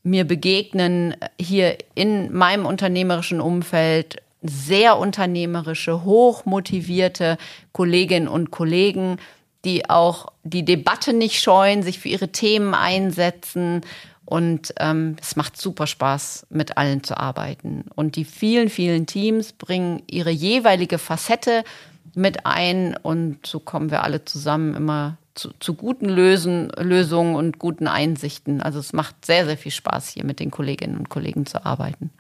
mir 0.03 0.25
begegnen 0.25 1.15
hier 1.39 1.77
in 1.95 2.33
meinem 2.33 2.67
unternehmerischen 2.67 3.41
Umfeld 3.41 4.23
sehr 4.43 4.99
unternehmerische, 4.99 6.05
hochmotivierte 6.05 7.37
Kolleginnen 7.73 8.29
und 8.29 8.51
Kollegen, 8.51 9.19
die 9.65 9.91
auch 9.91 10.33
die 10.43 10.65
Debatte 10.65 11.13
nicht 11.13 11.43
scheuen, 11.43 11.83
sich 11.83 11.99
für 11.99 12.09
ihre 12.09 12.29
Themen 12.29 12.75
einsetzen. 12.75 13.83
Und 14.25 14.73
ähm, 14.79 15.17
es 15.21 15.37
macht 15.37 15.61
super 15.61 15.87
Spaß, 15.87 16.47
mit 16.51 16.79
allen 16.79 17.03
zu 17.03 17.19
arbeiten. 17.19 17.85
Und 17.95 18.17
die 18.17 18.25
vielen, 18.25 18.71
vielen 18.71 19.07
Teams 19.07 19.53
bringen 19.53 20.03
ihre 20.07 20.31
jeweilige 20.31 20.99
Facette 20.99 21.65
mit 22.15 22.47
ein. 22.47 22.97
Und 22.97 23.45
so 23.45 23.61
kommen 23.61 23.91
wir 23.91 24.05
alle 24.05 24.25
zusammen 24.25 24.75
immer 24.75 25.19
zu, 25.41 25.51
zu 25.59 25.75
guten 25.75 26.09
Lösen, 26.09 26.71
Lösungen 26.77 27.35
und 27.35 27.59
guten 27.59 27.89
Einsichten. 27.89 28.61
Also 28.61 28.79
es 28.79 28.93
macht 28.93 29.25
sehr, 29.25 29.47
sehr 29.47 29.57
viel 29.57 29.73
Spaß, 29.73 30.09
hier 30.09 30.25
mit 30.25 30.39
den 30.39 30.51
Kolleginnen 30.51 30.99
und 30.99 31.09
Kollegen 31.09 31.47
zu 31.47 31.65
arbeiten. 31.65 32.11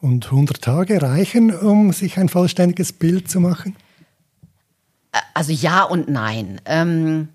Und 0.00 0.26
100 0.26 0.62
Tage 0.62 1.02
reichen, 1.02 1.52
um 1.54 1.92
sich 1.92 2.16
ein 2.18 2.28
vollständiges 2.28 2.92
Bild 2.92 3.28
zu 3.28 3.40
machen? 3.40 3.74
Also 5.32 5.52
ja 5.52 5.82
und 5.82 6.08
nein. 6.08 6.60
Ähm, 6.64 7.28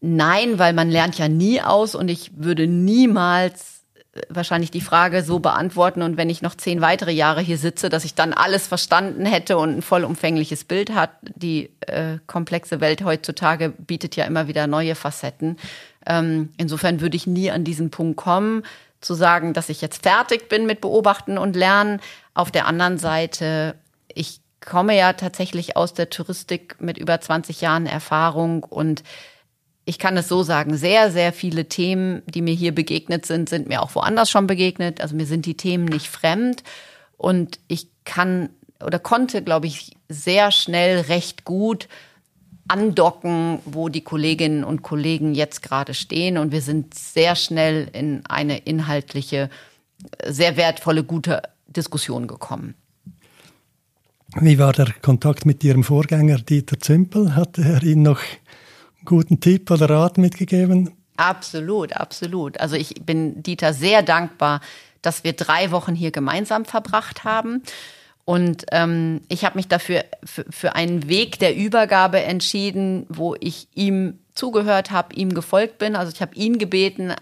nein, 0.00 0.58
weil 0.58 0.74
man 0.74 0.90
lernt 0.90 1.18
ja 1.18 1.28
nie 1.28 1.60
aus 1.60 1.94
und 1.94 2.08
ich 2.08 2.32
würde 2.36 2.66
niemals 2.68 3.79
wahrscheinlich 4.28 4.70
die 4.70 4.80
Frage 4.80 5.22
so 5.22 5.38
beantworten 5.38 6.02
und 6.02 6.16
wenn 6.16 6.30
ich 6.30 6.42
noch 6.42 6.54
zehn 6.54 6.80
weitere 6.80 7.12
Jahre 7.12 7.40
hier 7.40 7.58
sitze, 7.58 7.88
dass 7.88 8.04
ich 8.04 8.14
dann 8.14 8.32
alles 8.32 8.66
verstanden 8.66 9.26
hätte 9.26 9.58
und 9.58 9.78
ein 9.78 9.82
vollumfängliches 9.82 10.64
Bild 10.64 10.94
hat. 10.94 11.10
Die 11.22 11.70
äh, 11.80 12.18
komplexe 12.26 12.80
Welt 12.80 13.04
heutzutage 13.04 13.70
bietet 13.70 14.16
ja 14.16 14.24
immer 14.24 14.48
wieder 14.48 14.66
neue 14.66 14.94
Facetten. 14.94 15.56
Ähm, 16.06 16.50
insofern 16.56 17.00
würde 17.00 17.16
ich 17.16 17.26
nie 17.26 17.50
an 17.50 17.64
diesen 17.64 17.90
Punkt 17.90 18.16
kommen, 18.16 18.62
zu 19.00 19.14
sagen, 19.14 19.52
dass 19.54 19.68
ich 19.68 19.80
jetzt 19.80 20.02
fertig 20.02 20.48
bin 20.48 20.66
mit 20.66 20.80
Beobachten 20.80 21.38
und 21.38 21.56
Lernen. 21.56 22.00
Auf 22.34 22.50
der 22.50 22.66
anderen 22.66 22.98
Seite, 22.98 23.74
ich 24.08 24.40
komme 24.60 24.96
ja 24.96 25.14
tatsächlich 25.14 25.76
aus 25.76 25.94
der 25.94 26.10
Touristik 26.10 26.76
mit 26.80 26.98
über 26.98 27.20
20 27.20 27.60
Jahren 27.60 27.86
Erfahrung 27.86 28.62
und 28.62 29.02
ich 29.90 29.98
kann 29.98 30.16
es 30.16 30.28
so 30.28 30.44
sagen, 30.44 30.76
sehr, 30.76 31.10
sehr 31.10 31.32
viele 31.32 31.64
Themen, 31.64 32.22
die 32.26 32.42
mir 32.42 32.54
hier 32.54 32.72
begegnet 32.72 33.26
sind, 33.26 33.48
sind 33.48 33.66
mir 33.68 33.82
auch 33.82 33.92
woanders 33.96 34.30
schon 34.30 34.46
begegnet. 34.46 35.00
Also 35.00 35.16
mir 35.16 35.26
sind 35.26 35.46
die 35.46 35.56
Themen 35.56 35.84
nicht 35.84 36.06
fremd 36.06 36.62
und 37.16 37.58
ich 37.66 37.88
kann 38.04 38.50
oder 38.86 39.00
konnte, 39.00 39.42
glaube 39.42 39.66
ich, 39.66 39.96
sehr 40.08 40.52
schnell 40.52 41.00
recht 41.00 41.44
gut 41.44 41.88
andocken, 42.68 43.58
wo 43.64 43.88
die 43.88 44.02
Kolleginnen 44.02 44.62
und 44.62 44.82
Kollegen 44.82 45.34
jetzt 45.34 45.60
gerade 45.60 45.92
stehen. 45.92 46.38
Und 46.38 46.52
wir 46.52 46.62
sind 46.62 46.94
sehr 46.94 47.34
schnell 47.34 47.88
in 47.92 48.24
eine 48.26 48.58
inhaltliche, 48.58 49.50
sehr 50.24 50.56
wertvolle, 50.56 51.02
gute 51.02 51.42
Diskussion 51.66 52.28
gekommen. 52.28 52.74
Wie 54.36 54.60
war 54.60 54.72
der 54.72 54.94
Kontakt 55.02 55.46
mit 55.46 55.64
Ihrem 55.64 55.82
Vorgänger 55.82 56.38
Dieter 56.38 56.78
Zümpel? 56.78 57.34
Hat 57.34 57.58
er 57.58 57.82
Ihnen 57.82 58.04
noch 58.04 58.20
guten 59.04 59.40
Tipp 59.40 59.70
oder 59.70 59.88
Rat 59.88 60.18
mitgegeben? 60.18 60.90
Absolut, 61.16 61.92
absolut. 61.92 62.58
Also 62.60 62.76
ich 62.76 62.94
bin 63.04 63.42
Dieter 63.42 63.72
sehr 63.72 64.02
dankbar, 64.02 64.60
dass 65.02 65.24
wir 65.24 65.32
drei 65.32 65.70
Wochen 65.70 65.94
hier 65.94 66.10
gemeinsam 66.10 66.64
verbracht 66.64 67.24
haben. 67.24 67.62
Und 68.24 68.66
ähm, 68.72 69.22
ich 69.28 69.44
habe 69.44 69.58
mich 69.58 69.68
dafür 69.68 70.04
für, 70.24 70.44
für 70.50 70.74
einen 70.76 71.08
Weg 71.08 71.38
der 71.38 71.56
Übergabe 71.56 72.20
entschieden, 72.20 73.06
wo 73.08 73.34
ich 73.40 73.68
ihm 73.74 74.18
zugehört 74.34 74.90
habe, 74.90 75.14
ihm 75.14 75.34
gefolgt 75.34 75.78
bin. 75.78 75.96
Also 75.96 76.12
ich 76.12 76.22
habe 76.22 76.34
ihn 76.34 76.58
gebeten, 76.58 77.12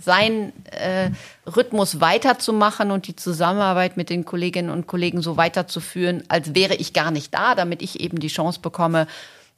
seinen 0.00 0.52
äh, 0.70 1.10
Rhythmus 1.46 2.00
weiterzumachen 2.00 2.90
und 2.90 3.06
die 3.06 3.16
Zusammenarbeit 3.16 3.96
mit 3.96 4.10
den 4.10 4.24
Kolleginnen 4.24 4.70
und 4.70 4.86
Kollegen 4.86 5.20
so 5.22 5.36
weiterzuführen, 5.36 6.22
als 6.28 6.54
wäre 6.54 6.74
ich 6.74 6.92
gar 6.92 7.10
nicht 7.10 7.34
da, 7.34 7.54
damit 7.54 7.82
ich 7.82 8.00
eben 8.00 8.20
die 8.20 8.28
Chance 8.28 8.60
bekomme, 8.60 9.06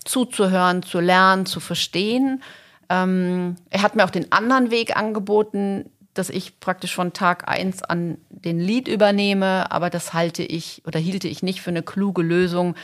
zuzuhören, 0.04 0.82
zu 0.82 1.00
lernen, 1.00 1.46
zu 1.46 1.60
verstehen. 1.60 2.42
Ähm, 2.88 3.56
er 3.70 3.82
hat 3.82 3.96
mir 3.96 4.04
auch 4.04 4.10
den 4.10 4.32
anderen 4.32 4.70
Weg 4.70 4.96
angeboten, 4.96 5.90
dass 6.14 6.30
ich 6.30 6.60
praktisch 6.60 6.94
von 6.94 7.12
Tag 7.12 7.48
eins 7.48 7.82
an 7.82 8.18
den 8.30 8.60
Lied 8.60 8.88
übernehme, 8.88 9.70
aber 9.72 9.90
das 9.90 10.14
halte 10.14 10.42
ich 10.42 10.82
oder 10.86 10.98
hielte 11.00 11.28
ich 11.28 11.42
nicht 11.42 11.60
für 11.60 11.70
eine 11.70 11.82
kluge 11.82 12.22
Lösung, 12.22 12.76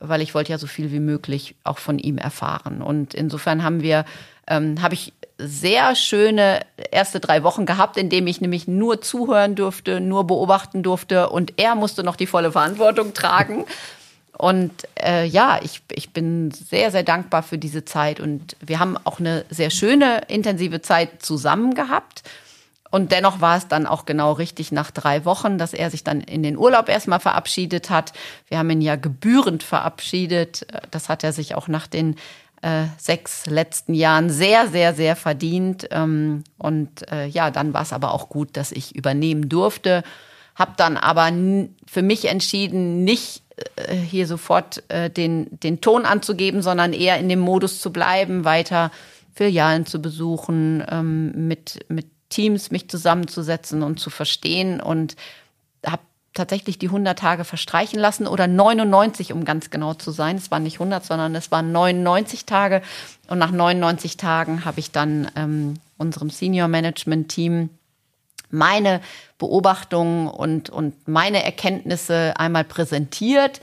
weil 0.00 0.22
ich 0.22 0.34
wollte 0.34 0.52
ja 0.52 0.58
so 0.58 0.66
viel 0.66 0.90
wie 0.90 1.00
möglich 1.00 1.56
auch 1.64 1.78
von 1.78 1.98
ihm 1.98 2.18
erfahren. 2.18 2.82
Und 2.82 3.14
insofern 3.14 3.62
haben 3.62 3.82
wir, 3.82 4.04
ähm, 4.46 4.80
habe 4.80 4.94
ich 4.94 5.12
sehr 5.38 5.94
schöne 5.94 6.60
erste 6.90 7.20
drei 7.20 7.42
Wochen 7.42 7.66
gehabt, 7.66 7.96
in 7.96 8.08
dem 8.08 8.26
ich 8.26 8.40
nämlich 8.40 8.66
nur 8.66 9.00
zuhören 9.00 9.54
durfte, 9.54 10.00
nur 10.00 10.26
beobachten 10.26 10.82
durfte 10.82 11.28
und 11.28 11.54
er 11.58 11.74
musste 11.74 12.02
noch 12.02 12.16
die 12.16 12.26
volle 12.26 12.52
Verantwortung 12.52 13.14
tragen. 13.14 13.64
Und 14.38 14.72
äh, 14.94 15.26
ja, 15.26 15.58
ich, 15.62 15.82
ich 15.90 16.12
bin 16.12 16.52
sehr, 16.52 16.92
sehr 16.92 17.02
dankbar 17.02 17.42
für 17.42 17.58
diese 17.58 17.84
Zeit 17.84 18.20
und 18.20 18.56
wir 18.60 18.78
haben 18.78 18.96
auch 19.02 19.18
eine 19.18 19.44
sehr 19.50 19.70
schöne, 19.70 20.22
intensive 20.28 20.80
Zeit 20.80 21.22
zusammen 21.22 21.74
gehabt. 21.74 22.22
Und 22.90 23.10
dennoch 23.10 23.40
war 23.40 23.58
es 23.58 23.66
dann 23.66 23.84
auch 23.84 24.06
genau 24.06 24.32
richtig 24.32 24.70
nach 24.70 24.92
drei 24.92 25.24
Wochen, 25.24 25.58
dass 25.58 25.74
er 25.74 25.90
sich 25.90 26.04
dann 26.04 26.20
in 26.20 26.44
den 26.44 26.56
Urlaub 26.56 26.88
erstmal 26.88 27.18
verabschiedet 27.18 27.90
hat. 27.90 28.12
Wir 28.48 28.58
haben 28.58 28.70
ihn 28.70 28.80
ja 28.80 28.94
gebührend 28.94 29.64
verabschiedet. 29.64 30.66
Das 30.92 31.08
hat 31.08 31.24
er 31.24 31.32
sich 31.32 31.56
auch 31.56 31.66
nach 31.66 31.88
den 31.88 32.14
äh, 32.62 32.84
sechs 32.96 33.44
letzten 33.46 33.92
Jahren 33.92 34.30
sehr, 34.30 34.68
sehr, 34.68 34.94
sehr 34.94 35.16
verdient. 35.16 35.88
Ähm, 35.90 36.44
und 36.58 37.10
äh, 37.10 37.26
ja, 37.26 37.50
dann 37.50 37.74
war 37.74 37.82
es 37.82 37.92
aber 37.92 38.14
auch 38.14 38.28
gut, 38.28 38.56
dass 38.56 38.70
ich 38.70 38.94
übernehmen 38.94 39.48
durfte. 39.48 40.04
Hab 40.54 40.76
dann 40.76 40.96
aber 40.96 41.30
für 41.86 42.02
mich 42.02 42.26
entschieden, 42.26 43.04
nicht 43.04 43.42
hier 44.04 44.26
sofort 44.26 44.82
äh, 44.88 45.10
den, 45.10 45.48
den 45.50 45.80
Ton 45.80 46.04
anzugeben, 46.04 46.62
sondern 46.62 46.92
eher 46.92 47.18
in 47.18 47.28
dem 47.28 47.40
Modus 47.40 47.80
zu 47.80 47.92
bleiben, 47.92 48.44
weiter 48.44 48.90
Filialen 49.34 49.86
zu 49.86 50.02
besuchen, 50.02 50.84
ähm, 50.90 51.48
mit, 51.48 51.84
mit 51.88 52.06
Teams 52.28 52.70
mich 52.70 52.88
zusammenzusetzen 52.88 53.82
und 53.82 54.00
zu 54.00 54.10
verstehen 54.10 54.80
und 54.80 55.16
habe 55.86 56.02
tatsächlich 56.34 56.78
die 56.78 56.86
100 56.86 57.18
Tage 57.18 57.44
verstreichen 57.44 57.98
lassen 57.98 58.26
oder 58.26 58.46
99, 58.46 59.32
um 59.32 59.44
ganz 59.44 59.70
genau 59.70 59.94
zu 59.94 60.10
sein. 60.10 60.36
Es 60.36 60.50
waren 60.50 60.62
nicht 60.62 60.76
100, 60.76 61.04
sondern 61.04 61.34
es 61.34 61.50
waren 61.50 61.72
99 61.72 62.46
Tage. 62.46 62.82
Und 63.28 63.38
nach 63.38 63.50
99 63.50 64.16
Tagen 64.16 64.64
habe 64.64 64.80
ich 64.80 64.90
dann 64.90 65.30
ähm, 65.36 65.74
unserem 65.96 66.30
Senior 66.30 66.68
Management 66.68 67.28
Team 67.28 67.70
meine 68.50 69.00
Beobachtungen 69.38 70.28
und, 70.28 70.70
und 70.70 71.08
meine 71.08 71.44
Erkenntnisse 71.44 72.34
einmal 72.36 72.64
präsentiert 72.64 73.60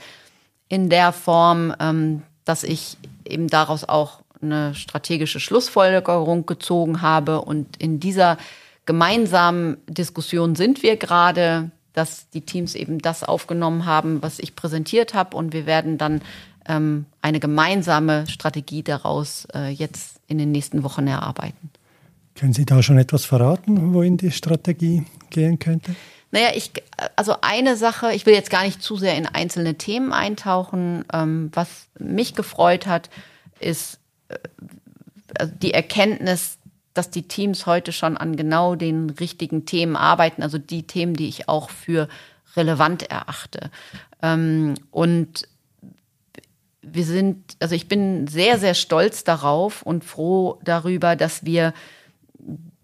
in 0.68 0.88
der 0.88 1.12
Form, 1.12 1.74
ähm, 1.80 2.22
dass 2.44 2.62
ich 2.62 2.96
eben 3.24 3.48
daraus 3.48 3.84
auch 3.84 4.20
eine 4.42 4.74
strategische 4.74 5.40
Schlussfolgerung 5.40 6.46
gezogen 6.46 7.02
habe. 7.02 7.40
Und 7.40 7.76
in 7.78 8.00
dieser 8.00 8.38
gemeinsamen 8.84 9.78
Diskussion 9.88 10.54
sind 10.54 10.82
wir 10.82 10.96
gerade, 10.96 11.70
dass 11.92 12.28
die 12.30 12.42
Teams 12.42 12.74
eben 12.74 12.98
das 12.98 13.24
aufgenommen 13.24 13.86
haben, 13.86 14.22
was 14.22 14.38
ich 14.38 14.54
präsentiert 14.54 15.14
habe. 15.14 15.36
Und 15.36 15.52
wir 15.52 15.66
werden 15.66 15.98
dann 15.98 16.20
ähm, 16.68 17.06
eine 17.22 17.40
gemeinsame 17.40 18.26
Strategie 18.28 18.82
daraus 18.82 19.46
äh, 19.54 19.68
jetzt 19.68 20.20
in 20.26 20.38
den 20.38 20.52
nächsten 20.52 20.82
Wochen 20.82 21.06
erarbeiten. 21.06 21.70
Können 22.38 22.52
Sie 22.52 22.66
da 22.66 22.82
schon 22.82 22.98
etwas 22.98 23.24
verraten, 23.24 23.94
wohin 23.94 24.16
die 24.16 24.30
Strategie 24.30 25.04
gehen 25.30 25.58
könnte? 25.58 25.94
Naja, 26.30 26.48
ich, 26.54 26.70
also 27.14 27.36
eine 27.40 27.76
Sache, 27.76 28.12
ich 28.12 28.26
will 28.26 28.34
jetzt 28.34 28.50
gar 28.50 28.64
nicht 28.64 28.82
zu 28.82 28.96
sehr 28.96 29.16
in 29.16 29.26
einzelne 29.26 29.76
Themen 29.76 30.12
eintauchen. 30.12 31.04
Ähm, 31.12 31.50
was 31.54 31.88
mich 31.98 32.34
gefreut 32.34 32.86
hat, 32.86 33.08
ist 33.58 33.98
also 35.38 35.52
die 35.62 35.72
Erkenntnis, 35.72 36.58
dass 36.94 37.10
die 37.10 37.28
Teams 37.28 37.66
heute 37.66 37.92
schon 37.92 38.16
an 38.16 38.36
genau 38.36 38.74
den 38.74 39.10
richtigen 39.10 39.66
Themen 39.66 39.96
arbeiten, 39.96 40.42
also 40.42 40.58
die 40.58 40.86
Themen, 40.86 41.14
die 41.14 41.28
ich 41.28 41.48
auch 41.48 41.70
für 41.70 42.08
relevant 42.56 43.10
erachte. 43.10 43.70
Ähm, 44.22 44.74
und 44.90 45.48
wir 46.82 47.04
sind, 47.04 47.56
also 47.60 47.74
ich 47.74 47.88
bin 47.88 48.26
sehr, 48.28 48.58
sehr 48.58 48.74
stolz 48.74 49.24
darauf 49.24 49.82
und 49.82 50.04
froh 50.04 50.58
darüber, 50.64 51.16
dass 51.16 51.44
wir 51.44 51.74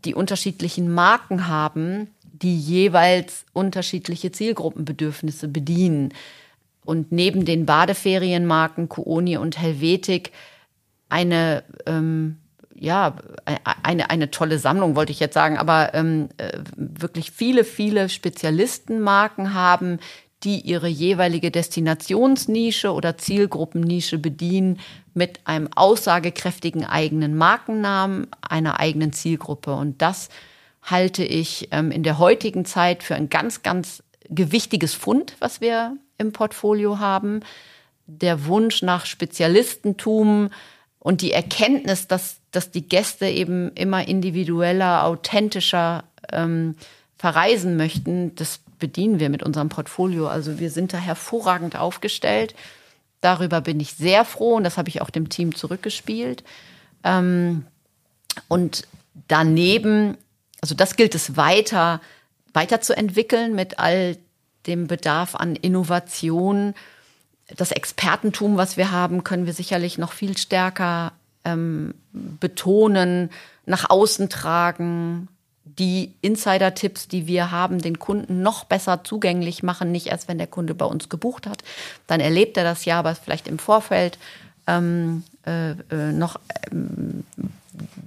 die 0.04 0.14
unterschiedlichen 0.14 0.92
Marken 0.92 1.47
haben, 1.47 2.11
die 2.25 2.59
jeweils 2.59 3.45
unterschiedliche 3.52 4.33
Zielgruppenbedürfnisse 4.33 5.49
bedienen. 5.49 6.12
Und 6.85 7.12
neben 7.12 7.45
den 7.45 7.66
Badeferienmarken 7.66 8.88
Kooni 8.88 9.37
und 9.37 9.61
Helvetik 9.61 10.33
eine 11.09 11.62
ähm, 11.87 12.38
ja 12.75 13.14
eine 13.83 14.11
eine 14.11 14.31
tolle 14.31 14.59
Sammlung 14.59 14.97
wollte 14.97 15.12
ich 15.12 15.21
jetzt 15.21 15.35
sagen, 15.35 15.59
aber 15.59 15.95
ähm, 15.95 16.31
äh, 16.38 16.59
wirklich 16.75 17.31
viele 17.31 17.62
viele 17.62 18.09
Spezialistenmarken 18.09 19.54
haben, 19.54 20.00
die 20.45 20.61
ihre 20.61 20.89
jeweilige 20.89 21.51
Destinationsnische 21.51 22.93
oder 22.93 23.17
Zielgruppennische 23.17 24.19
bedienen 24.19 24.81
mit 25.15 25.41
einem 25.45 25.69
aussagekräftigen 25.75 26.85
eigenen 26.85 27.37
Markennamen, 27.37 28.27
einer 28.41 28.81
eigenen 28.81 29.13
Zielgruppe 29.13 29.75
und 29.75 30.03
das 30.03 30.29
halte 30.83 31.25
ich 31.25 31.69
ähm, 31.71 31.91
in 31.91 32.03
der 32.03 32.19
heutigen 32.19 32.65
Zeit 32.65 33.03
für 33.03 33.15
ein 33.15 33.29
ganz 33.29 33.63
ganz 33.63 34.03
gewichtiges 34.29 34.95
Fund, 34.95 35.37
was 35.39 35.61
wir 35.61 35.97
im 36.19 36.33
Portfolio 36.33 36.99
haben. 36.99 37.41
Der 38.07 38.47
Wunsch 38.47 38.83
nach 38.83 39.07
Spezialistentum, 39.07 40.51
und 41.03 41.21
die 41.21 41.33
Erkenntnis, 41.33 42.07
dass, 42.07 42.37
dass 42.53 42.71
die 42.71 42.89
Gäste 42.89 43.27
eben 43.27 43.73
immer 43.75 44.07
individueller, 44.07 45.05
authentischer 45.05 46.05
ähm, 46.31 46.77
verreisen 47.17 47.77
möchten, 47.77 48.37
das 48.37 48.61
bedienen 48.83 49.21
wir 49.21 49.31
mit 49.31 49.45
unserem 49.45 49.69
Portfolio. 49.69 50.27
Also 50.27 50.59
wir 50.59 50.69
sind 50.69 50.93
da 50.93 50.99
hervorragend 50.99 51.77
aufgestellt. 51.77 52.57
Darüber 53.21 53.61
bin 53.61 53.79
ich 53.79 53.95
sehr 53.95 54.25
froh 54.25 54.57
und 54.57 54.65
das 54.65 54.77
habe 54.77 54.89
ich 54.89 55.01
auch 55.01 55.11
dem 55.11 55.29
Team 55.29 55.55
zurückgespielt. 55.55 56.43
Ähm, 57.05 57.65
und 58.49 58.89
daneben, 59.29 60.19
also 60.61 60.75
das 60.75 60.97
gilt 60.97 61.15
es 61.15 61.37
weiter, 61.37 62.01
weiterzuentwickeln 62.53 63.55
mit 63.55 63.79
all 63.79 64.17
dem 64.67 64.89
Bedarf 64.89 65.37
an 65.37 65.55
Innovation, 65.55 66.75
das 67.57 67.71
Expertentum, 67.71 68.57
was 68.57 68.77
wir 68.77 68.91
haben, 68.91 69.23
können 69.23 69.47
wir 69.47 69.53
sicherlich 69.53 69.97
noch 69.97 70.12
viel 70.12 70.37
stärker 70.37 71.12
ähm, 71.45 71.95
betonen, 72.12 73.31
nach 73.65 73.91
außen 73.91 74.29
tragen, 74.29 75.29
die 75.64 76.12
Insider-Tipps, 76.21 77.09
die 77.09 77.26
wir 77.26 77.50
haben, 77.50 77.78
den 77.78 77.99
Kunden 77.99 78.42
noch 78.42 78.64
besser 78.64 79.04
zugänglich 79.04 79.62
machen, 79.62 79.92
nicht 79.92 80.09
erst 80.09 80.28
wenn 80.28 80.38
der 80.38 80.47
Kunde 80.47 80.75
bei 80.75 80.85
uns 80.85 81.09
gebucht 81.09 81.47
hat. 81.47 81.62
Dann 82.07 82.21
erlebt 82.21 82.57
er 82.57 82.64
das 82.64 82.85
ja, 82.85 82.99
aber 82.99 83.14
vielleicht 83.14 83.49
im 83.49 83.59
Vorfeld 83.59 84.19
ähm, 84.66 85.25
äh, 85.47 85.71
äh, 85.71 86.12
noch 86.12 86.38
ähm, 86.71 87.25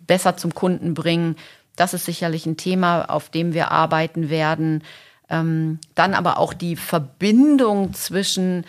besser 0.05 0.38
zum 0.38 0.53
Kunden 0.53 0.93
bringen. 0.93 1.38
Das 1.75 1.93
ist 1.93 2.05
sicherlich 2.05 2.45
ein 2.45 2.57
Thema, 2.57 3.05
auf 3.05 3.29
dem 3.29 3.53
wir 3.53 3.71
arbeiten 3.71 4.29
werden. 4.29 4.83
Ähm, 5.29 5.79
dann 5.95 6.13
aber 6.13 6.38
auch 6.38 6.53
die 6.53 6.75
Verbindung 6.75 7.93
zwischen 7.93 8.65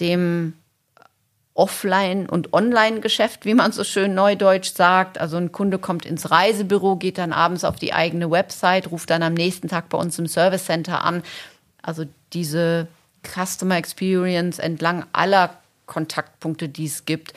dem 0.00 0.54
Offline- 1.58 2.28
und 2.28 2.52
Online-Geschäft, 2.52 3.44
wie 3.44 3.54
man 3.54 3.72
so 3.72 3.82
schön 3.82 4.14
neudeutsch 4.14 4.72
sagt. 4.72 5.18
Also 5.18 5.36
ein 5.36 5.50
Kunde 5.50 5.78
kommt 5.78 6.06
ins 6.06 6.30
Reisebüro, 6.30 6.96
geht 6.96 7.18
dann 7.18 7.32
abends 7.32 7.64
auf 7.64 7.76
die 7.76 7.92
eigene 7.92 8.30
Website, 8.30 8.92
ruft 8.92 9.10
dann 9.10 9.24
am 9.24 9.34
nächsten 9.34 9.68
Tag 9.68 9.88
bei 9.88 9.98
uns 9.98 10.18
im 10.20 10.28
Service 10.28 10.66
Center 10.66 11.04
an. 11.04 11.24
Also 11.82 12.04
diese 12.32 12.86
Customer 13.24 13.76
Experience 13.76 14.60
entlang 14.60 15.04
aller 15.12 15.58
Kontaktpunkte, 15.86 16.68
die 16.68 16.86
es 16.86 17.06
gibt, 17.06 17.32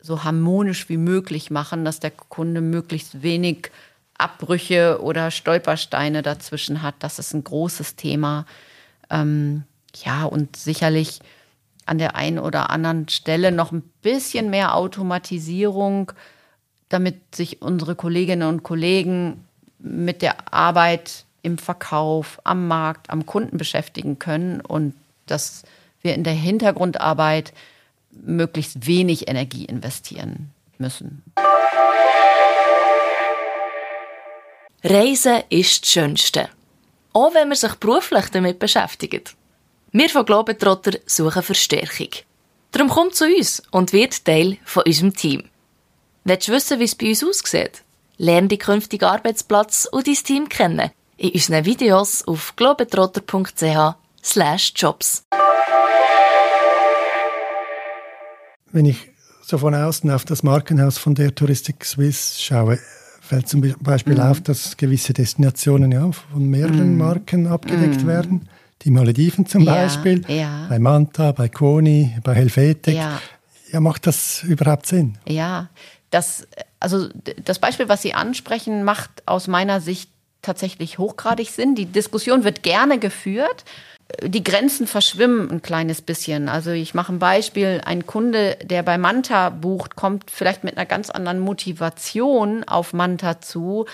so 0.00 0.24
harmonisch 0.24 0.88
wie 0.88 0.96
möglich 0.96 1.50
machen, 1.50 1.84
dass 1.84 2.00
der 2.00 2.12
Kunde 2.12 2.62
möglichst 2.62 3.22
wenig 3.22 3.70
Abbrüche 4.16 5.02
oder 5.02 5.30
Stolpersteine 5.30 6.22
dazwischen 6.22 6.82
hat. 6.82 6.94
Das 7.00 7.18
ist 7.18 7.34
ein 7.34 7.44
großes 7.44 7.96
Thema. 7.96 8.46
Ähm, 9.10 9.64
ja, 9.94 10.24
und 10.24 10.56
sicherlich 10.56 11.20
an 11.88 11.98
der 11.98 12.16
einen 12.16 12.38
oder 12.38 12.70
anderen 12.70 13.08
Stelle 13.08 13.52
noch 13.52 13.72
ein 13.72 13.82
bisschen 14.02 14.50
mehr 14.50 14.74
Automatisierung, 14.74 16.12
damit 16.88 17.34
sich 17.34 17.62
unsere 17.62 17.94
Kolleginnen 17.94 18.48
und 18.48 18.62
Kollegen 18.62 19.44
mit 19.78 20.22
der 20.22 20.52
Arbeit 20.52 21.24
im 21.42 21.58
Verkauf, 21.58 22.40
am 22.44 22.68
Markt, 22.68 23.10
am 23.10 23.26
Kunden 23.26 23.58
beschäftigen 23.58 24.18
können 24.18 24.60
und 24.60 24.94
dass 25.26 25.62
wir 26.02 26.14
in 26.14 26.24
der 26.24 26.32
Hintergrundarbeit 26.32 27.52
möglichst 28.10 28.86
wenig 28.86 29.28
Energie 29.28 29.64
investieren 29.64 30.50
müssen. 30.78 31.22
Reisen 34.84 35.42
ist 35.48 35.82
das 35.82 35.90
Schönste. 35.90 36.48
Auch 37.12 37.34
wenn 37.34 37.48
man 37.48 37.56
sich 37.56 37.74
beruflich 37.74 38.26
damit 38.30 38.58
beschäftigt. 38.58 39.34
Wir 39.90 40.10
von 40.10 40.26
Globetrotter 40.26 40.98
suchen 41.06 41.42
Verstärkung. 41.42 42.10
Darum 42.72 42.90
kommt 42.90 43.14
zu 43.14 43.24
uns 43.24 43.62
und 43.70 43.94
wird 43.94 44.22
Teil 44.22 44.58
von 44.66 44.82
unserem 44.86 45.14
Team. 45.14 45.44
Willst 46.24 46.48
du 46.48 46.52
wissen, 46.52 46.78
wie 46.78 46.84
es 46.84 46.94
bei 46.94 47.08
uns 47.08 47.24
aussieht? 47.24 47.84
Lerne 48.18 48.48
den 48.48 48.58
künftigen 48.58 49.06
Arbeitsplatz 49.06 49.88
und 49.90 50.06
dein 50.06 50.14
Team 50.14 50.48
kennen 50.50 50.90
in 51.16 51.30
unseren 51.30 51.64
Videos 51.64 52.22
auf 52.28 52.54
globetrotter.ch 52.56 53.94
jobs. 54.74 55.24
Wenn 58.70 58.84
ich 58.84 59.10
so 59.40 59.56
von 59.56 59.74
außen 59.74 60.10
auf 60.10 60.26
das 60.26 60.42
Markenhaus 60.42 60.98
von 60.98 61.14
der 61.14 61.34
Touristik 61.34 61.82
Swiss 61.86 62.38
schaue, 62.38 62.78
fällt 63.22 63.48
zum 63.48 63.62
Beispiel 63.80 64.16
mhm. 64.16 64.20
auf, 64.20 64.42
dass 64.42 64.76
gewisse 64.76 65.14
Destinationen 65.14 65.92
ja 65.92 66.12
von 66.12 66.44
mehreren 66.44 66.92
mhm. 66.92 66.98
Marken 66.98 67.46
abgedeckt 67.46 68.02
mhm. 68.02 68.06
werden. 68.06 68.48
Die 68.82 68.90
Malediven 68.90 69.46
zum 69.46 69.62
ja, 69.62 69.74
Beispiel, 69.74 70.24
ja. 70.28 70.66
bei 70.68 70.78
Manta, 70.78 71.32
bei 71.32 71.48
Koni, 71.48 72.16
bei 72.22 72.34
Helvetic. 72.34 72.94
Ja. 72.94 73.20
ja, 73.72 73.80
macht 73.80 74.06
das 74.06 74.44
überhaupt 74.44 74.86
Sinn? 74.86 75.18
Ja, 75.26 75.68
das, 76.10 76.46
also 76.78 77.08
das 77.44 77.58
Beispiel, 77.58 77.88
was 77.88 78.02
Sie 78.02 78.14
ansprechen, 78.14 78.84
macht 78.84 79.10
aus 79.26 79.48
meiner 79.48 79.80
Sicht 79.80 80.10
tatsächlich 80.42 80.98
hochgradig 80.98 81.50
Sinn. 81.50 81.74
Die 81.74 81.86
Diskussion 81.86 82.44
wird 82.44 82.62
gerne 82.62 82.98
geführt 82.98 83.64
die 84.22 84.42
Grenzen 84.42 84.86
verschwimmen 84.86 85.50
ein 85.50 85.62
kleines 85.62 86.00
bisschen. 86.00 86.48
Also 86.48 86.70
ich 86.70 86.94
mache 86.94 87.12
ein 87.12 87.18
Beispiel. 87.18 87.82
Ein 87.84 88.06
Kunde, 88.06 88.56
der 88.62 88.82
bei 88.82 88.96
Manta 88.96 89.50
bucht, 89.50 89.96
kommt 89.96 90.30
vielleicht 90.30 90.64
mit 90.64 90.76
einer 90.76 90.86
ganz 90.86 91.10
anderen 91.10 91.40
Motivation 91.40 92.64
auf 92.64 92.92
Manta 92.92 93.40
zu, 93.40 93.86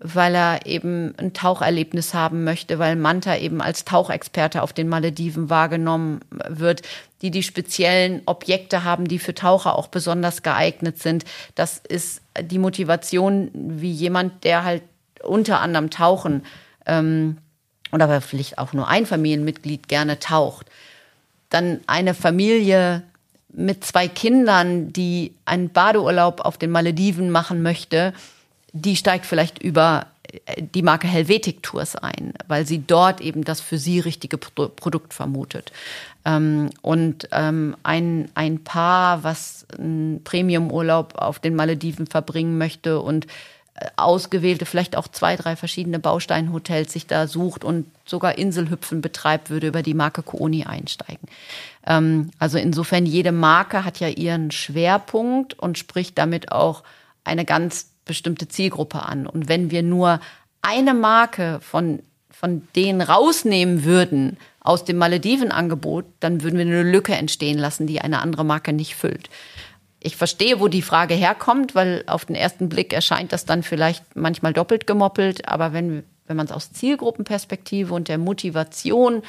weil 0.00 0.34
er 0.34 0.66
eben 0.66 1.14
ein 1.18 1.34
Taucherlebnis 1.34 2.14
haben 2.14 2.42
möchte, 2.42 2.78
weil 2.78 2.96
Manta 2.96 3.36
eben 3.36 3.60
als 3.60 3.84
Tauchexperte 3.84 4.62
auf 4.62 4.72
den 4.72 4.88
Malediven 4.88 5.50
wahrgenommen 5.50 6.20
wird, 6.48 6.82
die 7.20 7.30
die 7.30 7.42
speziellen 7.42 8.22
Objekte 8.24 8.82
haben, 8.82 9.06
die 9.08 9.18
für 9.18 9.34
Taucher 9.34 9.76
auch 9.76 9.88
besonders 9.88 10.42
geeignet 10.42 10.98
sind. 10.98 11.24
Das 11.54 11.82
ist 11.86 12.22
die 12.40 12.58
Motivation 12.58 13.50
wie 13.52 13.92
jemand, 13.92 14.44
der 14.44 14.64
halt 14.64 14.82
unter 15.22 15.60
anderem 15.60 15.90
tauchen 15.90 16.44
ähm, 16.86 17.36
oder 17.92 18.22
vielleicht 18.22 18.56
auch 18.58 18.72
nur 18.72 18.88
ein 18.88 19.04
Familienmitglied 19.04 19.86
gerne 19.86 20.18
taucht. 20.18 20.66
Dann 21.50 21.80
eine 21.86 22.14
Familie 22.14 23.02
mit 23.52 23.84
zwei 23.84 24.08
Kindern, 24.08 24.94
die 24.94 25.34
einen 25.44 25.70
Badeurlaub 25.70 26.40
auf 26.40 26.56
den 26.56 26.70
Malediven 26.70 27.30
machen 27.30 27.62
möchte, 27.62 28.14
die 28.72 28.96
steigt 28.96 29.26
vielleicht 29.26 29.62
über 29.62 30.06
äh, 30.46 30.62
die 30.62 30.82
Marke 30.82 31.06
Helvetic 31.06 31.62
Tours 31.62 31.96
ein, 31.96 32.34
weil 32.48 32.66
sie 32.66 32.84
dort 32.86 33.20
eben 33.20 33.44
das 33.44 33.60
für 33.60 33.78
sie 33.78 34.00
richtige 34.00 34.38
Produkt 34.38 35.14
vermutet. 35.14 35.72
Ähm, 36.24 36.70
und 36.82 37.28
ähm, 37.32 37.76
ein, 37.82 38.30
ein 38.34 38.62
Paar, 38.64 39.24
was 39.24 39.66
einen 39.78 40.22
Premiumurlaub 40.24 41.16
auf 41.16 41.38
den 41.38 41.54
Malediven 41.54 42.06
verbringen 42.06 42.58
möchte 42.58 43.00
und 43.00 43.26
ausgewählte, 43.96 44.66
vielleicht 44.66 44.96
auch 44.96 45.08
zwei, 45.08 45.36
drei 45.36 45.56
verschiedene 45.56 45.98
Bausteinhotels 45.98 46.92
sich 46.92 47.06
da 47.06 47.26
sucht 47.26 47.64
und 47.64 47.86
sogar 48.04 48.36
Inselhüpfen 48.36 49.00
betreibt, 49.00 49.50
würde 49.50 49.68
über 49.68 49.82
die 49.82 49.94
Marke 49.94 50.22
Kooni 50.22 50.64
einsteigen. 50.64 51.28
Ähm, 51.86 52.30
also 52.38 52.58
insofern, 52.58 53.06
jede 53.06 53.32
Marke 53.32 53.84
hat 53.84 54.00
ja 54.00 54.08
ihren 54.08 54.50
Schwerpunkt 54.50 55.58
und 55.58 55.78
spricht 55.78 56.18
damit 56.18 56.52
auch 56.52 56.82
eine 57.24 57.44
ganz 57.44 57.90
bestimmte 58.10 58.48
Zielgruppe 58.48 59.02
an. 59.02 59.26
Und 59.26 59.48
wenn 59.48 59.70
wir 59.70 59.82
nur 59.82 60.20
eine 60.62 60.94
Marke 60.94 61.58
von, 61.60 62.00
von 62.30 62.62
denen 62.76 63.00
rausnehmen 63.00 63.84
würden 63.84 64.36
aus 64.60 64.84
dem 64.84 64.98
Malediven-Angebot, 64.98 66.04
dann 66.20 66.42
würden 66.42 66.58
wir 66.58 66.66
eine 66.66 66.82
Lücke 66.82 67.14
entstehen 67.14 67.58
lassen, 67.58 67.86
die 67.86 68.00
eine 68.00 68.20
andere 68.20 68.44
Marke 68.44 68.72
nicht 68.72 68.94
füllt 68.94 69.30
ich 70.00 70.16
verstehe, 70.16 70.60
wo 70.60 70.68
die 70.68 70.82
Frage 70.82 71.14
herkommt, 71.14 71.74
weil 71.74 72.04
auf 72.06 72.24
den 72.24 72.34
ersten 72.34 72.68
Blick 72.68 72.92
erscheint 72.92 73.32
das 73.32 73.44
dann 73.44 73.62
vielleicht 73.62 74.16
manchmal 74.16 74.52
doppelt 74.52 74.86
gemoppelt. 74.86 75.46
Aber 75.46 75.72
wenn, 75.72 76.02
wenn 76.26 76.36
man 76.36 76.46
es 76.46 76.52
aus 76.52 76.72
Zielgruppenperspektive 76.72 77.92
und 77.92 78.08
der 78.08 78.18
Motivation 78.18 79.22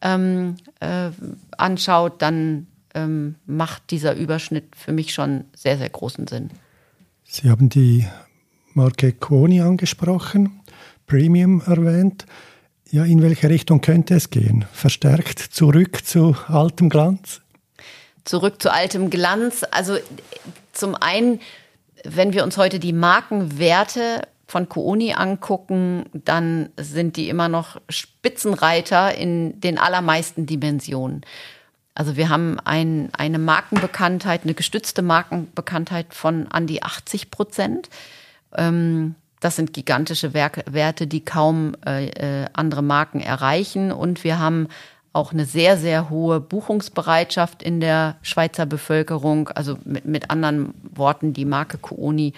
ähm, 0.00 0.56
äh, 0.80 1.10
anschaut, 1.56 2.22
dann 2.22 2.66
ähm, 2.94 3.34
macht 3.46 3.90
dieser 3.90 4.14
Überschnitt 4.14 4.74
für 4.74 4.92
mich 4.92 5.12
schon 5.12 5.44
sehr, 5.54 5.76
sehr 5.76 5.90
großen 5.90 6.26
Sinn. 6.26 6.50
Sie 7.24 7.50
haben 7.50 7.68
die 7.68 8.06
Marke 8.74 9.12
Koni 9.12 9.60
angesprochen, 9.60 10.60
Premium 11.06 11.62
erwähnt. 11.66 12.26
Ja, 12.90 13.04
in 13.04 13.22
welche 13.22 13.48
Richtung 13.48 13.80
könnte 13.80 14.14
es 14.14 14.30
gehen? 14.30 14.66
Verstärkt 14.72 15.38
zurück 15.38 16.04
zu 16.04 16.36
altem 16.48 16.90
Glanz? 16.90 17.40
zurück 18.24 18.60
zu 18.60 18.72
altem 18.72 19.10
Glanz. 19.10 19.64
Also 19.70 19.98
zum 20.72 20.94
einen, 20.94 21.40
wenn 22.04 22.32
wir 22.32 22.44
uns 22.44 22.56
heute 22.56 22.78
die 22.78 22.92
Markenwerte 22.92 24.26
von 24.46 24.68
Kooni 24.68 25.14
angucken, 25.14 26.04
dann 26.12 26.70
sind 26.76 27.16
die 27.16 27.28
immer 27.28 27.48
noch 27.48 27.80
Spitzenreiter 27.88 29.14
in 29.14 29.60
den 29.60 29.78
allermeisten 29.78 30.46
Dimensionen. 30.46 31.22
Also 31.94 32.16
wir 32.16 32.28
haben 32.28 32.58
ein, 32.60 33.10
eine 33.16 33.38
Markenbekanntheit, 33.38 34.42
eine 34.44 34.54
gestützte 34.54 35.02
Markenbekanntheit 35.02 36.12
von 36.12 36.48
an 36.48 36.66
die 36.66 36.82
80 36.82 37.30
Prozent. 37.30 37.88
Ähm, 38.56 39.14
das 39.40 39.56
sind 39.56 39.74
gigantische 39.74 40.32
Werte, 40.32 41.06
die 41.06 41.22
kaum 41.22 41.74
äh, 41.86 42.06
äh, 42.06 42.46
andere 42.54 42.82
Marken 42.82 43.20
erreichen. 43.20 43.92
Und 43.92 44.24
wir 44.24 44.38
haben 44.38 44.68
auch 45.12 45.32
eine 45.32 45.44
sehr, 45.44 45.76
sehr 45.76 46.08
hohe 46.08 46.40
Buchungsbereitschaft 46.40 47.62
in 47.62 47.80
der 47.80 48.16
Schweizer 48.22 48.64
Bevölkerung. 48.64 49.48
Also 49.50 49.76
mit, 49.84 50.06
mit 50.06 50.30
anderen 50.30 50.72
Worten, 50.82 51.34
die 51.34 51.44
Marke 51.44 51.76
Kooni 51.78 52.32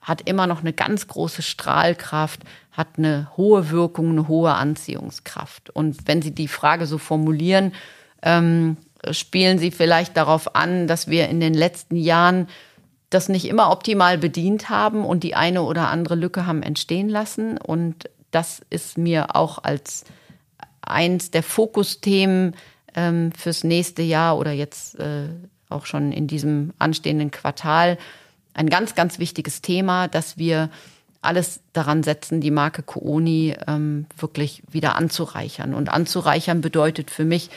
hat 0.00 0.22
immer 0.22 0.46
noch 0.46 0.60
eine 0.60 0.72
ganz 0.72 1.06
große 1.06 1.42
Strahlkraft, 1.42 2.40
hat 2.72 2.88
eine 2.96 3.28
hohe 3.36 3.70
Wirkung, 3.70 4.10
eine 4.10 4.26
hohe 4.26 4.54
Anziehungskraft. 4.54 5.70
Und 5.70 6.06
wenn 6.06 6.22
Sie 6.22 6.32
die 6.32 6.48
Frage 6.48 6.86
so 6.86 6.98
formulieren, 6.98 7.72
ähm, 8.22 8.76
spielen 9.10 9.58
Sie 9.58 9.70
vielleicht 9.70 10.16
darauf 10.16 10.56
an, 10.56 10.86
dass 10.86 11.08
wir 11.08 11.28
in 11.28 11.40
den 11.40 11.54
letzten 11.54 11.96
Jahren 11.96 12.48
das 13.10 13.28
nicht 13.28 13.46
immer 13.46 13.70
optimal 13.70 14.18
bedient 14.18 14.68
haben 14.68 15.04
und 15.04 15.22
die 15.24 15.34
eine 15.34 15.62
oder 15.62 15.88
andere 15.88 16.14
Lücke 16.14 16.46
haben 16.46 16.62
entstehen 16.62 17.08
lassen. 17.08 17.58
Und 17.58 18.10
das 18.30 18.60
ist 18.70 18.98
mir 18.98 19.34
auch 19.34 19.62
als 19.62 20.04
eins 20.82 21.30
der 21.30 21.42
Fokusthemen 21.42 22.54
ähm, 22.94 23.32
fürs 23.32 23.64
nächste 23.64 24.02
Jahr 24.02 24.38
oder 24.38 24.52
jetzt 24.52 24.98
äh, 24.98 25.28
auch 25.68 25.86
schon 25.86 26.12
in 26.12 26.26
diesem 26.26 26.72
anstehenden 26.78 27.30
Quartal 27.30 27.98
ein 28.54 28.68
ganz, 28.68 28.94
ganz 28.94 29.18
wichtiges 29.18 29.62
Thema, 29.62 30.08
dass 30.08 30.36
wir 30.36 30.70
alles 31.20 31.60
daran 31.72 32.02
setzen, 32.02 32.40
die 32.40 32.50
Marke 32.50 32.82
Kooni 32.82 33.54
ähm, 33.66 34.06
wirklich 34.16 34.62
wieder 34.70 34.96
anzureichern. 34.96 35.74
Und 35.74 35.88
anzureichern 35.88 36.60
bedeutet 36.60 37.10
für 37.10 37.24
mich, 37.24 37.50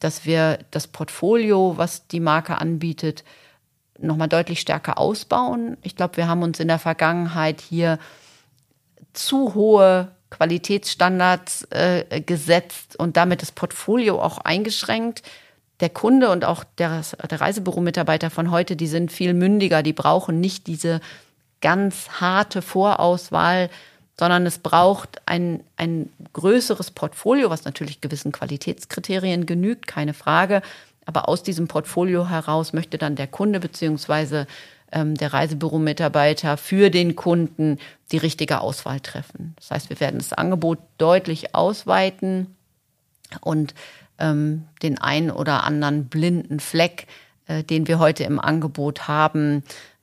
dass 0.00 0.26
wir 0.26 0.58
das 0.70 0.86
Portfolio, 0.86 1.74
was 1.76 2.06
die 2.08 2.20
Marke 2.20 2.58
anbietet, 2.58 3.24
nochmal 3.98 4.28
deutlich 4.28 4.60
stärker 4.60 4.98
ausbauen. 4.98 5.76
Ich 5.82 5.96
glaube, 5.96 6.16
wir 6.16 6.28
haben 6.28 6.42
uns 6.42 6.60
in 6.60 6.68
der 6.68 6.78
Vergangenheit 6.78 7.60
hier 7.60 7.98
zu 9.12 9.54
hohe 9.54 10.08
Qualitätsstandards 10.30 11.64
äh, 11.70 12.20
gesetzt 12.20 12.98
und 12.98 13.16
damit 13.16 13.42
das 13.42 13.52
Portfolio 13.52 14.20
auch 14.20 14.38
eingeschränkt. 14.38 15.22
Der 15.80 15.90
Kunde 15.90 16.30
und 16.30 16.44
auch 16.44 16.64
der, 16.78 17.02
der 17.30 17.40
Reisebüro-Mitarbeiter 17.40 18.30
von 18.30 18.50
heute, 18.50 18.76
die 18.76 18.86
sind 18.86 19.12
viel 19.12 19.34
mündiger, 19.34 19.82
die 19.82 19.92
brauchen 19.92 20.40
nicht 20.40 20.66
diese 20.66 21.00
ganz 21.60 22.08
harte 22.20 22.62
Vorauswahl, 22.62 23.70
sondern 24.18 24.46
es 24.46 24.58
braucht 24.58 25.20
ein, 25.26 25.62
ein 25.76 26.10
größeres 26.32 26.90
Portfolio, 26.90 27.50
was 27.50 27.64
natürlich 27.64 28.00
gewissen 28.00 28.32
Qualitätskriterien 28.32 29.46
genügt, 29.46 29.86
keine 29.86 30.14
Frage. 30.14 30.62
Aber 31.06 31.28
aus 31.28 31.42
diesem 31.42 31.68
Portfolio 31.68 32.28
heraus 32.28 32.72
möchte 32.72 32.98
dann 32.98 33.16
der 33.16 33.26
Kunde 33.26 33.60
beziehungsweise 33.60 34.46
ähm, 34.92 35.14
der 35.14 35.32
Reisebüro-Mitarbeiter 35.32 36.56
für 36.56 36.90
den 36.90 37.16
Kunden 37.16 37.78
die 38.12 38.18
richtige 38.18 38.60
Auswahl 38.60 39.00
treffen. 39.00 39.54
Das 39.56 39.70
heißt, 39.70 39.90
wir 39.90 40.00
werden 40.00 40.18
das 40.18 40.32
Angebot 40.32 40.78
deutlich 40.98 41.54
ausweiten 41.54 42.54
und 43.40 43.74
ähm, 44.18 44.64
den 44.82 44.98
einen 44.98 45.30
oder 45.30 45.64
anderen 45.64 46.06
blinden 46.06 46.60
Fleck, 46.60 47.06
äh, 47.46 47.62
den 47.62 47.88
wir 47.88 47.98
heute 47.98 48.24
im 48.24 48.40
Angebot 48.40 49.08
haben, 49.08 49.62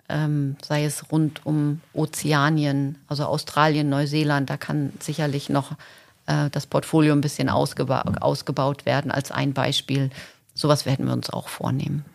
ähm, 0.10 0.58
sei 0.62 0.86
es 0.86 1.12
rund 1.12 1.46
um 1.46 1.82
Ozeanien, 1.94 2.98
also 3.08 3.26
Australien, 3.26 3.89
Neuseeland, 3.89 4.50
da 4.50 4.58
kann 4.58 4.94
sicherlich 5.00 5.50
noch 5.50 5.72
äh, 6.28 6.50
das 6.52 6.68
Portfolio 6.68 7.13
ein 7.13 7.22
bisschen 7.22 7.50
ausgeba 7.50 8.02
ausgebaut 8.20 8.86
werden 8.86 9.12
als 9.12 9.32
ein 9.32 9.54
Beispiel. 9.54 10.10
Sowas 10.54 10.86
werden 10.86 11.06
wir 11.06 11.13
uns 11.13 11.30
auch 11.30 11.50
vornehmen. 11.50 12.06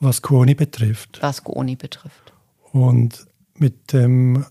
Was 0.00 0.22
Kooni 0.22 0.54
betrifft. 0.54 1.18
Was 1.22 1.44
Kooni 1.44 1.76
betrifft. 1.76 2.32
Und 2.72 3.26
mit 3.54 3.92
dem 3.92 4.44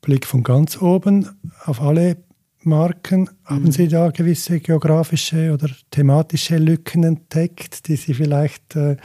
Blick 0.00 0.26
von 0.26 0.42
ganz 0.42 0.80
oben 0.80 1.28
auf 1.64 1.80
alle 1.80 2.16
Marken, 2.60 3.22
mhm. 3.22 3.28
haben 3.44 3.72
Sie 3.72 3.88
da 3.88 4.10
gewisse 4.10 4.60
geografische 4.60 5.52
oder 5.52 5.68
thematische 5.90 6.58
Lücken 6.58 7.04
entdeckt, 7.04 7.88
die 7.88 7.96
Sie 7.96 8.14
vielleicht 8.14 8.76
äh, 8.76 8.96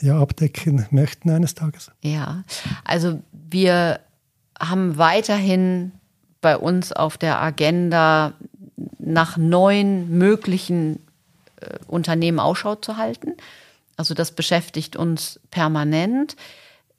ja, 0.00 0.20
abdecken 0.20 0.86
möchten 0.90 1.30
eines 1.30 1.54
Tages? 1.54 1.90
Ja, 2.02 2.44
also 2.84 3.20
wir 3.32 4.00
haben 4.58 4.98
weiterhin 4.98 5.92
bei 6.40 6.56
uns 6.56 6.92
auf 6.92 7.18
der 7.18 7.40
Agenda 7.40 8.32
nach 8.98 9.36
neuen 9.36 10.16
möglichen 10.16 11.00
Unternehmen 11.86 12.40
Ausschau 12.40 12.74
zu 12.76 12.96
halten. 12.96 13.36
Also 13.96 14.14
das 14.14 14.32
beschäftigt 14.32 14.96
uns 14.96 15.40
permanent. 15.50 16.36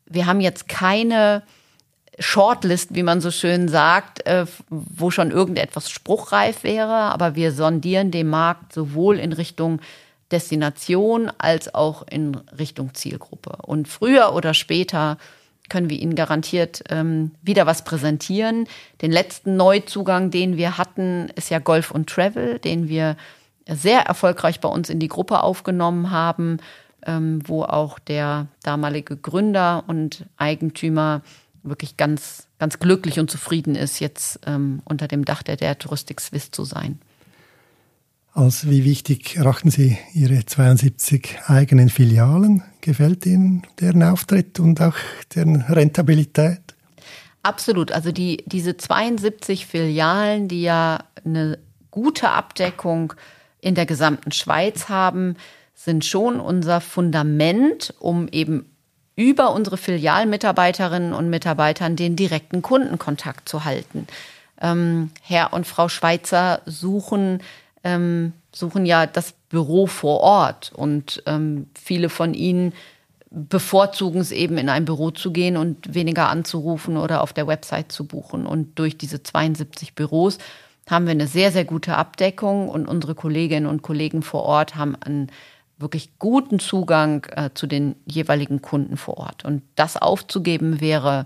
Wir 0.05 0.25
haben 0.25 0.41
jetzt 0.41 0.67
keine 0.67 1.43
Shortlist, 2.19 2.93
wie 2.93 3.03
man 3.03 3.21
so 3.21 3.31
schön 3.31 3.67
sagt, 3.67 4.25
äh, 4.25 4.45
wo 4.69 5.11
schon 5.11 5.31
irgendetwas 5.31 5.89
spruchreif 5.89 6.63
wäre, 6.63 6.93
aber 6.93 7.35
wir 7.35 7.51
sondieren 7.51 8.11
den 8.11 8.27
Markt 8.27 8.73
sowohl 8.73 9.17
in 9.17 9.33
Richtung 9.33 9.79
Destination 10.31 11.31
als 11.37 11.73
auch 11.73 12.05
in 12.07 12.35
Richtung 12.57 12.93
Zielgruppe. 12.93 13.57
Und 13.63 13.87
früher 13.87 14.33
oder 14.33 14.53
später 14.53 15.17
können 15.69 15.89
wir 15.89 15.99
Ihnen 15.99 16.15
garantiert 16.15 16.83
ähm, 16.89 17.31
wieder 17.41 17.65
was 17.65 17.83
präsentieren. 17.83 18.67
Den 19.01 19.11
letzten 19.11 19.55
Neuzugang, 19.55 20.29
den 20.29 20.57
wir 20.57 20.77
hatten, 20.77 21.29
ist 21.35 21.49
ja 21.49 21.59
Golf 21.59 21.91
und 21.91 22.09
Travel, 22.09 22.59
den 22.59 22.89
wir 22.89 23.15
sehr 23.67 24.01
erfolgreich 24.01 24.59
bei 24.59 24.69
uns 24.69 24.89
in 24.89 24.99
die 24.99 25.07
Gruppe 25.07 25.43
aufgenommen 25.43 26.11
haben, 26.11 26.57
ähm, 27.05 27.41
wo 27.45 27.63
auch 27.63 27.99
der 27.99 28.47
damalige 28.63 29.17
Gründer 29.17 29.83
und 29.87 30.25
Eigentümer 30.37 31.21
wirklich 31.63 31.97
ganz, 31.97 32.47
ganz 32.59 32.79
glücklich 32.79 33.19
und 33.19 33.29
zufrieden 33.29 33.75
ist, 33.75 33.99
jetzt 33.99 34.39
ähm, 34.45 34.81
unter 34.85 35.07
dem 35.07 35.25
Dach 35.25 35.43
der 35.43 35.57
der 35.57 35.77
Touristik 35.77 36.21
Swiss 36.21 36.51
zu 36.51 36.63
sein 36.63 36.99
als 38.33 38.69
wie 38.69 38.85
wichtig 38.85 39.35
erachten 39.35 39.69
Sie 39.69 39.97
Ihre 40.13 40.45
72 40.45 41.39
eigenen 41.47 41.89
Filialen? 41.89 42.63
Gefällt 42.81 43.25
Ihnen 43.25 43.63
deren 43.79 44.03
Auftritt 44.03 44.59
und 44.59 44.81
auch 44.81 44.95
deren 45.35 45.61
Rentabilität? 45.61 46.61
Absolut. 47.43 47.91
Also 47.91 48.11
die, 48.11 48.43
diese 48.45 48.77
72 48.77 49.65
Filialen, 49.65 50.47
die 50.47 50.61
ja 50.61 51.03
eine 51.25 51.59
gute 51.89 52.29
Abdeckung 52.29 53.13
in 53.61 53.75
der 53.75 53.85
gesamten 53.85 54.31
Schweiz 54.31 54.89
haben, 54.89 55.37
sind 55.73 56.05
schon 56.05 56.39
unser 56.39 56.81
Fundament, 56.81 57.93
um 57.99 58.27
eben 58.27 58.65
über 59.15 59.53
unsere 59.53 59.77
Filialmitarbeiterinnen 59.77 61.13
und 61.13 61.29
Mitarbeitern 61.29 61.95
den 61.95 62.15
direkten 62.15 62.61
Kundenkontakt 62.61 63.47
zu 63.47 63.65
halten. 63.65 64.07
Ähm, 64.59 65.11
Herr 65.21 65.53
und 65.53 65.65
Frau 65.65 65.89
Schweizer 65.89 66.61
suchen 66.65 67.41
ähm, 67.83 68.33
suchen 68.53 68.85
ja 68.85 69.05
das 69.05 69.33
Büro 69.49 69.87
vor 69.87 70.19
Ort 70.21 70.71
und 70.75 71.23
ähm, 71.25 71.67
viele 71.73 72.09
von 72.09 72.33
ihnen 72.33 72.73
bevorzugen 73.29 74.19
es 74.19 74.31
eben 74.31 74.57
in 74.57 74.67
ein 74.67 74.83
Büro 74.83 75.11
zu 75.11 75.31
gehen 75.31 75.55
und 75.55 75.93
weniger 75.93 76.27
anzurufen 76.27 76.97
oder 76.97 77.21
auf 77.21 77.31
der 77.31 77.47
Website 77.47 77.91
zu 77.91 78.05
buchen. 78.05 78.45
Und 78.45 78.77
durch 78.77 78.97
diese 78.97 79.23
72 79.23 79.95
Büros 79.95 80.37
haben 80.91 81.05
wir 81.05 81.11
eine 81.11 81.27
sehr, 81.27 81.51
sehr 81.51 81.65
gute 81.65 81.95
Abdeckung 81.95 82.69
und 82.69 82.87
unsere 82.87 83.15
Kolleginnen 83.15 83.65
und 83.65 83.81
Kollegen 83.81 84.21
vor 84.21 84.43
Ort 84.43 84.75
haben 84.75 84.95
einen 84.97 85.31
wirklich 85.77 86.19
guten 86.19 86.59
Zugang 86.59 87.25
äh, 87.31 87.49
zu 87.53 87.65
den 87.65 87.95
jeweiligen 88.05 88.61
Kunden 88.61 88.97
vor 88.97 89.17
Ort. 89.17 89.45
Und 89.45 89.63
das 89.75 89.97
aufzugeben 89.97 90.81
wäre, 90.81 91.25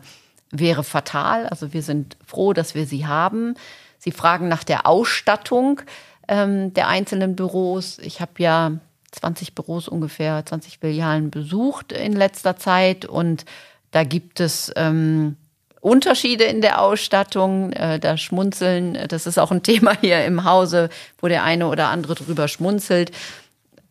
wäre 0.51 0.83
fatal. 0.83 1.47
Also 1.47 1.73
wir 1.73 1.81
sind 1.81 2.15
froh, 2.25 2.53
dass 2.53 2.75
wir 2.75 2.85
sie 2.85 3.07
haben. 3.07 3.55
Sie 3.97 4.11
fragen 4.11 4.47
nach 4.47 4.63
der 4.63 4.85
Ausstattung 4.85 5.81
ähm, 6.27 6.73
der 6.73 6.87
einzelnen 6.87 7.35
Büros. 7.35 7.97
Ich 7.99 8.21
habe 8.21 8.33
ja 8.37 8.71
20 9.11 9.55
Büros 9.55 9.87
ungefähr, 9.87 10.45
20 10.45 10.79
Filialen 10.79 11.31
besucht 11.31 11.91
in 11.91 12.13
letzter 12.13 12.55
Zeit 12.57 13.05
und 13.05 13.45
da 13.91 14.03
gibt 14.03 14.39
es 14.39 14.71
ähm, 14.75 15.37
Unterschiede 15.85 16.45
in 16.45 16.61
der 16.61 16.81
Ausstattung, 16.81 17.71
äh, 17.73 17.99
da 17.99 18.17
schmunzeln, 18.17 18.97
das 19.07 19.27
ist 19.27 19.37
auch 19.37 19.51
ein 19.51 19.61
Thema 19.63 19.95
hier 20.01 20.25
im 20.25 20.43
Hause, 20.43 20.89
wo 21.21 21.27
der 21.27 21.43
eine 21.43 21.67
oder 21.67 21.89
andere 21.89 22.15
drüber 22.15 22.47
schmunzelt. 22.47 23.11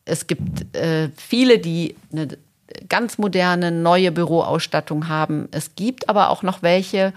Es 0.04 0.26
gibt 0.26 0.76
äh, 0.76 1.09
viele, 1.16 1.59
die 1.59 1.94
eine 2.12 2.28
ganz 2.88 3.16
moderne, 3.16 3.70
neue 3.70 4.11
Büroausstattung 4.11 5.09
haben. 5.09 5.48
Es 5.52 5.76
gibt 5.76 6.09
aber 6.09 6.30
auch 6.30 6.42
noch 6.42 6.62
welche, 6.62 7.12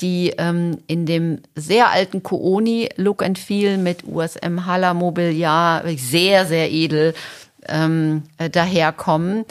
die 0.00 0.32
ähm, 0.38 0.78
in 0.86 1.06
dem 1.06 1.40
sehr 1.56 1.90
alten 1.90 2.22
Kooni 2.22 2.90
Look 2.96 3.20
and 3.20 3.38
Feel 3.38 3.78
mit 3.78 4.04
USM 4.04 4.64
Haller 4.64 4.94
Mobiliar 4.94 5.82
sehr, 5.96 6.46
sehr 6.46 6.70
edel 6.70 7.14
ähm, 7.68 8.22
äh, 8.38 8.48
daherkommen, 8.48 9.44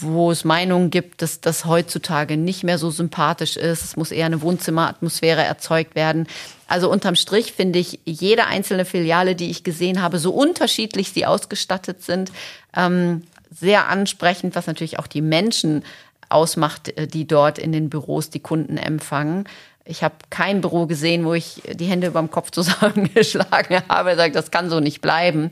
wo 0.00 0.30
es 0.30 0.44
Meinungen 0.44 0.90
gibt, 0.90 1.22
dass 1.22 1.40
das 1.40 1.64
heutzutage 1.64 2.36
nicht 2.36 2.64
mehr 2.64 2.78
so 2.78 2.90
sympathisch 2.90 3.56
ist. 3.56 3.84
Es 3.84 3.96
muss 3.96 4.10
eher 4.10 4.26
eine 4.26 4.42
Wohnzimmeratmosphäre 4.42 5.42
erzeugt 5.42 5.94
werden. 5.94 6.26
Also 6.66 6.90
unterm 6.90 7.16
Strich 7.16 7.52
finde 7.52 7.78
ich 7.78 8.00
jede 8.04 8.46
einzelne 8.46 8.84
Filiale, 8.84 9.34
die 9.34 9.50
ich 9.50 9.64
gesehen 9.64 10.02
habe, 10.02 10.18
so 10.18 10.32
unterschiedlich 10.32 11.12
sie 11.12 11.26
ausgestattet 11.26 12.02
sind, 12.02 12.30
ähm, 12.76 13.22
sehr 13.50 13.88
ansprechend, 13.88 14.54
was 14.54 14.66
natürlich 14.66 14.98
auch 14.98 15.06
die 15.06 15.22
Menschen 15.22 15.82
ausmacht, 16.28 16.96
äh, 16.96 17.06
die 17.06 17.26
dort 17.26 17.58
in 17.58 17.72
den 17.72 17.88
Büros 17.88 18.30
die 18.30 18.40
Kunden 18.40 18.76
empfangen. 18.76 19.44
Ich 19.84 20.02
habe 20.02 20.16
kein 20.28 20.60
Büro 20.60 20.84
gesehen, 20.84 21.24
wo 21.24 21.32
ich 21.32 21.62
die 21.72 21.86
Hände 21.86 22.08
über 22.08 22.20
dem 22.20 22.30
Kopf 22.30 22.50
zusammengeschlagen 22.52 23.82
habe, 23.88 24.16
sagt, 24.16 24.36
das 24.36 24.50
kann 24.50 24.68
so 24.68 24.80
nicht 24.80 25.00
bleiben. 25.00 25.50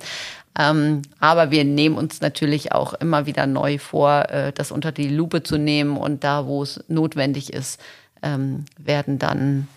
Ähm, 0.59 1.03
aber 1.21 1.51
wir 1.51 1.65
nehmen 1.65 1.97
uns 1.97 2.21
natürlich 2.21 2.73
auch 2.73 2.95
immer 2.95 3.27
wieder 3.27 3.47
neu 3.47 3.79
vor, 3.79 4.31
äh, 4.31 4.53
das 4.53 4.71
unter 4.73 4.93
die 4.93 5.09
Lupe 5.09 5.43
zu 5.43 5.59
nehmen 5.59 5.97
und 5.97 6.25
da, 6.25 6.47
wo 6.47 6.63
es 6.63 6.83
notwendig 6.89 7.53
ist, 7.53 7.81
ähm, 8.23 8.65
werden 8.79 9.19
dann 9.19 9.69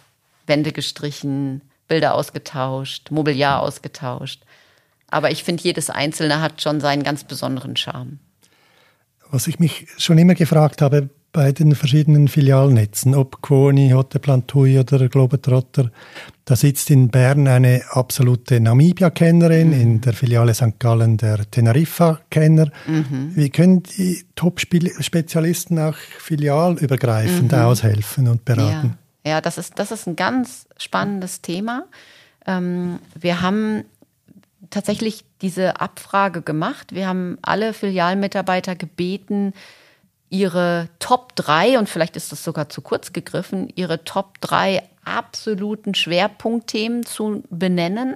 Wände 0.48 0.72
gestrichen, 0.72 1.62
Bilder 1.88 2.16
ausgetauscht, 2.16 3.12
Mobiliar 3.12 3.62
ausgetauscht. 3.62 4.42
Aber 5.10 5.32
ich 5.32 5.44
finde, 5.44 5.64
jedes 5.64 5.90
Einzelne 5.90 6.40
hat 6.42 6.62
schon 6.62 6.80
seinen 6.80 7.04
ganz 7.04 7.24
besonderen 7.24 7.76
Charme 7.76 8.20
was 9.32 9.48
ich 9.48 9.60
mich 9.60 9.88
schon 9.98 10.18
immer 10.18 10.36
gefragt 10.36 10.82
habe 10.82 11.10
bei 11.32 11.52
den 11.52 11.76
verschiedenen 11.76 12.28
Filialnetzen, 12.28 13.14
ob 13.14 13.42
Quoni, 13.42 13.92
Hoteplan 13.92 14.48
Tui 14.48 14.80
oder 14.80 15.08
Globetrotter. 15.10 15.92
Da 16.46 16.56
sitzt 16.56 16.90
in 16.90 17.10
Bern 17.10 17.48
eine 17.48 17.84
absolute 17.92 18.60
Namibia-Kennerin, 18.60 19.68
mhm. 19.68 19.82
in 19.82 20.02
der 20.02 20.14
Filiale 20.14 20.54
St. 20.54 20.80
Gallen 20.80 21.18
der 21.18 21.50
Teneriffa-Kenner. 21.50 22.72
Mhm. 22.88 23.32
Wie 23.36 23.50
können 23.52 23.84
die 23.84 24.26
Top-Spezialisten 24.36 25.78
auch 25.78 25.96
filialübergreifend 25.96 27.52
mhm. 27.52 27.60
aushelfen 27.60 28.28
und 28.28 28.46
beraten? 28.46 28.98
Ja. 29.24 29.34
ja, 29.34 29.42
das, 29.42 29.60
ist, 29.60 29.78
das 29.78 29.92
ist 29.92 30.08
ein 30.08 30.16
ganz 30.16 30.68
spannendes 30.78 31.42
Thema. 31.42 31.86
Ähm, 32.48 33.00
wir 33.20 33.42
haben 33.42 33.84
tatsächlich 34.72 35.26
diese 35.42 35.80
Abfrage 35.80 36.42
gemacht. 36.42 36.94
Wir 36.94 37.08
haben 37.08 37.38
alle 37.42 37.74
Filialmitarbeiter 37.74 38.76
gebeten, 38.76 39.54
ihre 40.30 40.90
Top 41.00 41.36
3, 41.36 41.80
und 41.80 41.90
vielleicht 41.90 42.16
ist 42.16 42.32
das 42.32 42.44
sogar 42.44 42.70
zu 42.70 42.82
kurz 42.82 43.14
gegriffen, 43.14 43.72
ihre 43.76 44.04
Top 44.04 44.40
3 44.42 44.84
absoluten 45.04 45.96
Schwerpunktthemen 45.96 47.06
zu 47.06 47.44
benennen. 47.50 48.16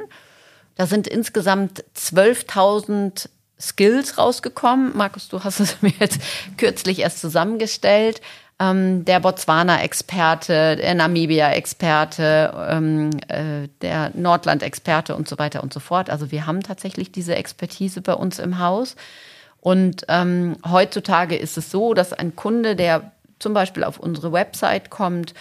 Da 0.75 0.85
sind 0.85 1.07
insgesamt 1.07 1.83
12.000 1.95 3.29
Skills 3.59 4.17
rausgekommen. 4.17 4.95
Markus, 4.95 5.29
du 5.29 5.43
hast 5.43 5.59
es 5.59 5.77
mir 5.81 5.93
jetzt 5.99 6.19
kürzlich 6.57 6.99
erst 6.99 7.19
zusammengestellt. 7.19 8.21
Ähm, 8.59 9.03
der 9.05 9.19
Botswana-Experte, 9.19 10.75
der 10.75 10.93
Namibia-Experte, 10.93 12.53
ähm, 12.69 13.09
äh, 13.27 13.67
der 13.81 14.11
Nordland-Experte 14.13 15.15
und 15.15 15.27
so 15.27 15.39
weiter 15.39 15.63
und 15.63 15.73
so 15.73 15.79
fort. 15.79 16.09
Also 16.09 16.31
wir 16.31 16.45
haben 16.45 16.61
tatsächlich 16.61 17.11
diese 17.11 17.35
Expertise 17.35 18.01
bei 18.01 18.13
uns 18.13 18.37
im 18.39 18.59
Haus. 18.59 18.95
Und 19.63 20.03
ähm, 20.09 20.57
heutzutage 20.69 21.37
ist 21.37 21.57
es 21.57 21.71
so, 21.71 21.93
dass 21.93 22.11
ein 22.11 22.35
Kunde, 22.35 22.75
der 22.75 23.13
zum 23.39 23.53
Beispiel 23.53 23.85
auf 23.85 23.97
unsere 23.97 24.33
Website 24.33 24.89
kommt 24.89 25.33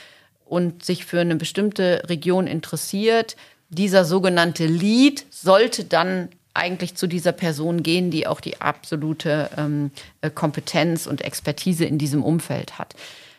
und 0.45 0.85
sich 0.85 1.05
für 1.05 1.19
eine 1.19 1.35
bestimmte 1.35 2.05
Region 2.09 2.47
interessiert, 2.47 3.35
dieser 3.69 4.05
sogenannte 4.05 4.67
Lead 4.67 5.25
sollte 5.31 5.83
dann 5.83 6.29
eigentlich 6.55 6.95
zu 6.95 7.09
dieser 7.09 7.33
Person 7.33 7.83
gehen, 7.83 8.13
die 8.13 8.29
auch 8.29 8.41
die 8.41 8.61
absolute 8.61 9.51
ähm, 9.59 9.91
äh, 10.21 10.31
Kompetenz 10.31 11.09
und 11.09 11.23
Expertise 11.23 11.85
in 11.85 11.99
diesem 11.99 12.23
Umfeld 12.23 12.79
hat. 12.79 12.95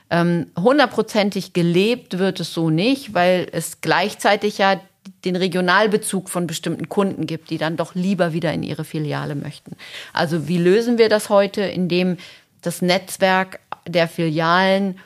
Ähm, 0.10 0.48
hundertprozentig 0.60 1.54
gelebt 1.54 2.18
wird 2.18 2.42
es 2.42 2.54
so 2.54 2.70
nicht, 2.70 3.14
weil 3.14 3.48
es 3.54 3.80
gleichzeitig 3.80 4.58
ja 4.58 4.82
den 5.26 5.36
Regionalbezug 5.36 6.30
von 6.30 6.48
bestimmten 6.48 6.90
Kunden 6.90 7.28
gibt, 7.28 7.50
die 7.50 7.58
dann 7.58 7.78
doch 7.78 7.96
lieber 7.96 8.34
wieder 8.34 8.54
in 8.54 8.64
ihre 8.64 8.84
Filiale 8.84 9.36
möchten. 9.36 9.76
Also 10.12 10.48
wie 10.48 10.58
lösen 10.58 10.98
wir 10.98 11.10
das 11.10 11.30
heute? 11.30 11.62
Indem 11.62 12.18
das 12.62 12.82
Netzwerk 12.82 13.60
der 13.88 14.08
Filialen 14.08 15.00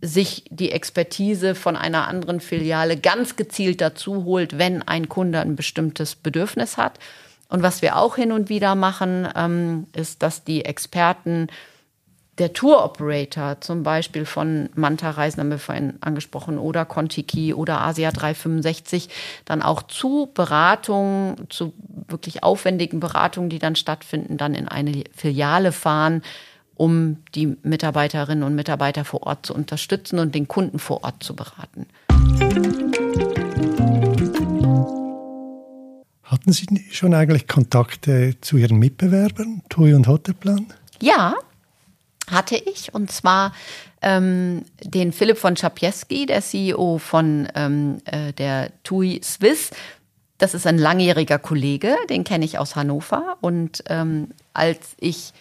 sich 0.00 0.44
die 0.50 0.70
Expertise 0.70 1.54
von 1.54 1.76
einer 1.76 2.06
anderen 2.06 2.40
Filiale 2.40 2.96
ganz 2.96 3.36
gezielt 3.36 3.80
dazu 3.80 4.24
holt, 4.24 4.56
wenn 4.56 4.82
ein 4.82 5.08
Kunde 5.08 5.40
ein 5.40 5.56
bestimmtes 5.56 6.14
Bedürfnis 6.14 6.76
hat. 6.76 6.98
Und 7.48 7.62
was 7.62 7.82
wir 7.82 7.96
auch 7.96 8.16
hin 8.16 8.30
und 8.30 8.48
wieder 8.48 8.74
machen, 8.74 9.26
ähm, 9.34 9.86
ist, 9.94 10.22
dass 10.22 10.44
die 10.44 10.64
Experten 10.64 11.48
der 12.38 12.52
Tour 12.52 12.84
Operator, 12.84 13.60
zum 13.60 13.82
Beispiel 13.82 14.24
von 14.24 14.68
Manta 14.74 15.10
Reisen, 15.10 15.40
haben 15.40 15.50
wir 15.50 15.58
vorhin 15.58 15.94
angesprochen, 16.00 16.58
oder 16.58 16.84
Contiki 16.84 17.52
oder 17.52 17.80
Asia 17.80 18.10
365, 18.10 19.08
dann 19.44 19.62
auch 19.62 19.82
zu 19.82 20.30
Beratungen, 20.32 21.46
zu 21.48 21.72
wirklich 22.06 22.42
aufwendigen 22.42 23.00
Beratungen, 23.00 23.50
die 23.50 23.58
dann 23.58 23.76
stattfinden, 23.76 24.36
dann 24.36 24.54
in 24.54 24.68
eine 24.68 25.04
Filiale 25.14 25.72
fahren, 25.72 26.22
um 26.76 27.18
die 27.34 27.56
Mitarbeiterinnen 27.62 28.44
und 28.44 28.54
Mitarbeiter 28.54 29.04
vor 29.04 29.24
Ort 29.24 29.46
zu 29.46 29.54
unterstützen 29.54 30.20
und 30.20 30.34
den 30.34 30.46
Kunden 30.46 30.78
vor 30.78 31.02
Ort 31.02 31.22
zu 31.22 31.34
beraten. 31.34 31.86
Hatten 36.22 36.52
Sie 36.52 36.66
schon 36.92 37.14
eigentlich 37.14 37.48
Kontakte 37.48 38.34
zu 38.40 38.58
Ihren 38.58 38.78
Mitbewerbern, 38.78 39.62
TUI 39.70 39.94
und 39.94 40.06
Hotelplan? 40.06 40.66
Ja, 41.00 41.34
hatte 42.30 42.56
ich. 42.56 42.94
Und 42.94 43.10
zwar 43.10 43.52
ähm, 44.02 44.64
den 44.82 45.12
Philipp 45.12 45.38
von 45.38 45.54
Czapieski, 45.54 46.26
der 46.26 46.42
CEO 46.42 46.98
von 46.98 47.48
ähm, 47.54 47.98
äh, 48.04 48.32
der 48.32 48.70
TUI 48.82 49.20
Swiss. 49.22 49.70
Das 50.38 50.54
ist 50.54 50.66
ein 50.66 50.78
langjähriger 50.78 51.38
Kollege, 51.38 51.96
den 52.08 52.22
kenne 52.22 52.44
ich 52.44 52.58
aus 52.58 52.76
Hannover. 52.76 53.36
Und 53.40 53.82
ähm, 53.88 54.28
als 54.52 54.94
ich 55.00 55.32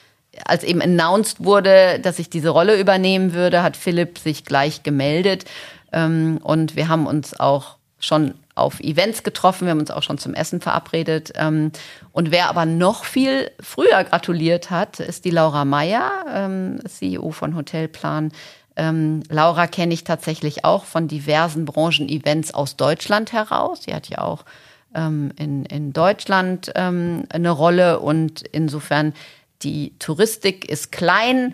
als 0.45 0.63
eben 0.63 0.82
announced 0.82 1.43
wurde, 1.43 2.00
dass 2.00 2.19
ich 2.19 2.30
diese 2.30 2.50
Rolle 2.50 2.80
übernehmen 2.80 3.34
würde, 3.34 3.63
hat 3.63 3.76
Philipp 3.76 4.19
sich 4.19 4.45
gleich 4.45 4.84
gemeldet. 4.84 5.45
Ähm, 5.91 6.39
und 6.43 6.76
wir 6.76 6.88
haben 6.89 7.08
uns 7.08 7.39
auch 7.39 7.78
schon 8.00 8.36
auf 8.58 8.80
Events 8.80 9.24
getroffen, 9.24 9.65
wir 9.65 9.72
haben 9.72 9.80
uns 9.80 9.91
auch 9.91 10.04
schon 10.04 10.17
zum 10.17 10.34
Essen 10.34 10.62
verabredet. 10.62 11.34
Ähm, 11.36 11.72
und 12.12 12.32
wer 12.32 12.50
aber 12.50 12.65
noch 12.65 13.06
viel 13.06 13.52
früher 13.60 14.04
gratuliert 14.04 14.70
hat, 14.70 15.00
ist 15.00 15.26
die 15.26 15.30
Laura 15.30 15.65
Meyer, 15.65 16.26
ähm, 16.34 16.80
CEO 16.88 17.32
von 17.32 17.56
Hotelplan. 17.56 18.32
Ähm, 18.76 19.24
Laura 19.30 19.67
kenne 19.67 19.93
ich 19.93 20.04
tatsächlich 20.04 20.65
auch 20.65 20.86
von 20.86 21.08
diversen 21.08 21.65
Branchen-Events 21.65 22.54
aus 22.54 22.76
Deutschland 22.76 23.34
heraus. 23.34 23.84
Sie 23.84 23.93
hat 23.93 24.10
ja 24.10 24.20
auch 24.20 24.46
in, 24.93 25.65
in 25.65 25.93
Deutschland 25.93 26.76
eine 26.76 27.50
Rolle 27.52 28.00
und 28.00 28.41
insofern 28.41 29.13
die 29.62 29.93
Touristik 30.00 30.67
ist 30.67 30.91
klein, 30.91 31.54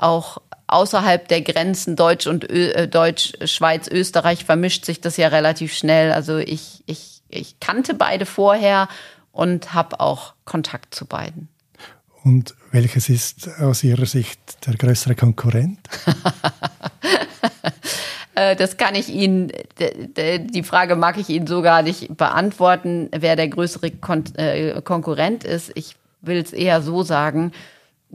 auch 0.00 0.38
außerhalb 0.66 1.28
der 1.28 1.42
Grenzen 1.42 1.96
Deutsch 1.96 2.26
und 2.26 2.44
Ö 2.44 2.70
äh, 2.70 2.88
Deutsch, 2.88 3.32
Schweiz, 3.44 3.88
Österreich 3.88 4.44
vermischt 4.44 4.84
sich 4.84 5.00
das 5.00 5.16
ja 5.16 5.28
relativ 5.28 5.74
schnell. 5.74 6.12
Also 6.12 6.38
ich, 6.38 6.82
ich, 6.86 7.22
ich 7.28 7.60
kannte 7.60 7.94
beide 7.94 8.26
vorher 8.26 8.88
und 9.32 9.74
habe 9.74 10.00
auch 10.00 10.34
Kontakt 10.44 10.94
zu 10.94 11.06
beiden. 11.06 11.48
Und 12.22 12.54
welches 12.70 13.10
ist 13.10 13.48
aus 13.60 13.84
Ihrer 13.84 14.06
Sicht 14.06 14.66
der 14.66 14.74
größere 14.74 15.14
Konkurrent? 15.14 15.78
Äh, 18.36 18.56
das 18.56 18.76
kann 18.76 18.96
ich 18.96 19.10
Ihnen, 19.10 19.52
die 19.78 20.62
Frage 20.64 20.96
mag 20.96 21.18
ich 21.18 21.28
Ihnen 21.28 21.46
so 21.46 21.62
gar 21.62 21.82
nicht 21.82 22.16
beantworten, 22.16 23.08
wer 23.16 23.36
der 23.36 23.46
größere 23.46 23.92
Kon 23.92 24.24
äh, 24.34 24.80
Konkurrent 24.82 25.44
ist. 25.44 25.70
Ich 25.76 25.94
will 26.20 26.38
es 26.38 26.52
eher 26.52 26.82
so 26.82 27.04
sagen. 27.04 27.52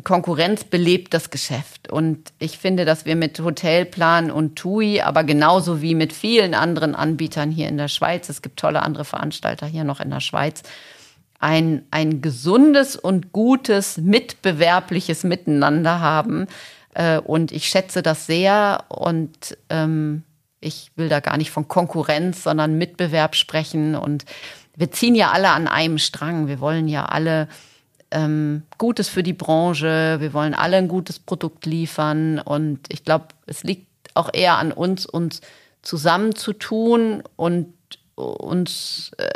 Konkurrenz 0.04 0.64
belebt 0.64 1.14
das 1.14 1.30
Geschäft. 1.30 1.92
Und 1.92 2.32
ich 2.40 2.58
finde, 2.58 2.86
dass 2.86 3.06
wir 3.06 3.16
mit 3.16 3.40
Hotelplan 3.40 4.32
und 4.32 4.56
TUI, 4.56 5.02
aber 5.02 5.24
genauso 5.24 5.82
wie 5.82 5.96
mit 5.96 6.14
vielen 6.14 6.54
anderen 6.54 6.96
Anbietern 6.96 7.52
hier 7.52 7.68
in 7.68 7.78
der 7.78 7.88
Schweiz, 7.88 8.30
es 8.30 8.42
gibt 8.42 8.60
tolle 8.60 8.84
andere 8.84 9.06
Veranstalter 9.06 9.66
hier 9.66 9.84
noch 9.84 10.00
in 10.00 10.10
der 10.10 10.20
Schweiz, 10.20 10.64
ein, 11.40 11.84
ein 11.92 12.22
gesundes 12.22 12.96
und 12.96 13.32
gutes 13.32 13.98
mitbewerbliches 13.98 15.24
Miteinander 15.24 16.00
haben. 16.00 16.48
Äh, 16.94 17.20
und 17.20 17.52
ich 17.52 17.68
schätze 17.68 18.02
das 18.02 18.26
sehr 18.26 18.84
und 18.90 19.58
ähm, 19.70 20.24
ich 20.60 20.92
will 20.96 21.10
da 21.10 21.20
gar 21.22 21.38
nicht 21.38 21.52
von 21.52 21.68
Konkurrenz, 21.68 22.44
sondern 22.44 22.78
Mitbewerb 22.78 23.36
sprechen. 23.36 23.96
Und 23.96 24.26
wir 24.76 24.92
ziehen 24.92 25.16
ja 25.16 25.32
alle 25.32 25.50
an 25.50 25.68
einem 25.68 25.98
Strang. 25.98 26.48
Wir 26.48 26.60
wollen 26.60 26.88
ja 26.88 27.06
alle 27.06 27.48
ähm, 28.12 28.64
Gutes 28.78 29.10
für 29.10 29.24
die 29.24 29.34
Branche. 29.34 30.18
Wir 30.20 30.34
wollen 30.34 30.54
alle 30.54 30.78
ein 30.78 30.88
gutes 30.88 31.20
Produkt 31.20 31.66
liefern. 31.66 32.40
Und 32.40 32.80
ich 32.90 33.04
glaube, 33.04 33.28
es 33.46 33.64
liegt 33.64 33.88
auch 34.14 34.30
eher 34.34 34.58
an 34.58 34.72
uns, 34.72 35.06
uns 35.06 35.42
zusammenzutun 35.82 37.24
und 37.36 37.74
uns 38.16 39.12
äh, 39.18 39.30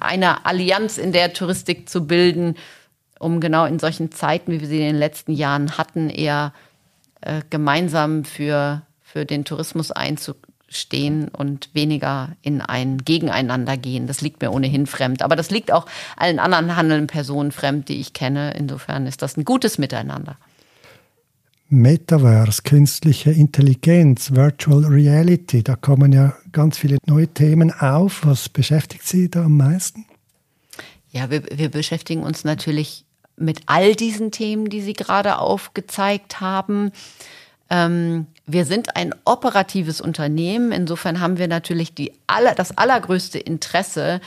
eine 0.00 0.46
Allianz 0.46 0.98
in 0.98 1.12
der 1.12 1.32
Touristik 1.32 1.88
zu 1.88 2.06
bilden, 2.06 2.56
um 3.18 3.40
genau 3.40 3.64
in 3.64 3.78
solchen 3.78 4.12
Zeiten, 4.12 4.52
wie 4.52 4.60
wir 4.60 4.68
sie 4.68 4.78
in 4.78 4.86
den 4.86 4.98
letzten 4.98 5.32
Jahren 5.32 5.76
hatten, 5.78 6.08
eher 6.08 6.52
äh, 7.20 7.42
gemeinsam 7.50 8.24
für, 8.24 8.82
für 9.00 9.24
den 9.24 9.44
Tourismus 9.44 9.90
einzustehen 9.90 10.51
stehen 10.72 11.28
und 11.28 11.70
weniger 11.72 12.30
in 12.42 12.60
ein 12.60 12.98
Gegeneinander 12.98 13.76
gehen. 13.76 14.06
Das 14.06 14.20
liegt 14.20 14.40
mir 14.40 14.52
ohnehin 14.52 14.86
fremd. 14.86 15.22
Aber 15.22 15.36
das 15.36 15.50
liegt 15.50 15.72
auch 15.72 15.86
allen 16.16 16.38
anderen 16.38 16.76
handelnden 16.76 17.06
Personen 17.06 17.52
fremd, 17.52 17.88
die 17.88 18.00
ich 18.00 18.12
kenne. 18.12 18.54
Insofern 18.54 19.06
ist 19.06 19.22
das 19.22 19.36
ein 19.36 19.44
gutes 19.44 19.78
Miteinander. 19.78 20.36
Metaverse, 21.68 22.62
künstliche 22.64 23.30
Intelligenz, 23.30 24.32
Virtual 24.32 24.84
Reality, 24.84 25.62
da 25.62 25.74
kommen 25.74 26.12
ja 26.12 26.36
ganz 26.52 26.76
viele 26.76 26.98
neue 27.06 27.28
Themen 27.28 27.72
auf. 27.72 28.26
Was 28.26 28.50
beschäftigt 28.50 29.06
Sie 29.08 29.30
da 29.30 29.46
am 29.46 29.56
meisten? 29.56 30.04
Ja, 31.12 31.30
wir, 31.30 31.44
wir 31.50 31.70
beschäftigen 31.70 32.24
uns 32.24 32.44
natürlich 32.44 33.06
mit 33.36 33.62
all 33.66 33.94
diesen 33.94 34.30
Themen, 34.30 34.68
die 34.68 34.82
Sie 34.82 34.92
gerade 34.92 35.38
aufgezeigt 35.38 36.40
haben. 36.40 36.92
Ähm, 37.72 38.26
wir 38.46 38.66
sind 38.66 38.96
ein 38.96 39.14
operatives 39.24 40.02
Unternehmen. 40.02 40.72
Insofern 40.72 41.20
haben 41.20 41.38
wir 41.38 41.48
natürlich 41.48 41.94
die 41.94 42.12
aller, 42.26 42.54
das 42.54 42.76
allergrößte 42.76 43.38
Interesse, 43.38 44.20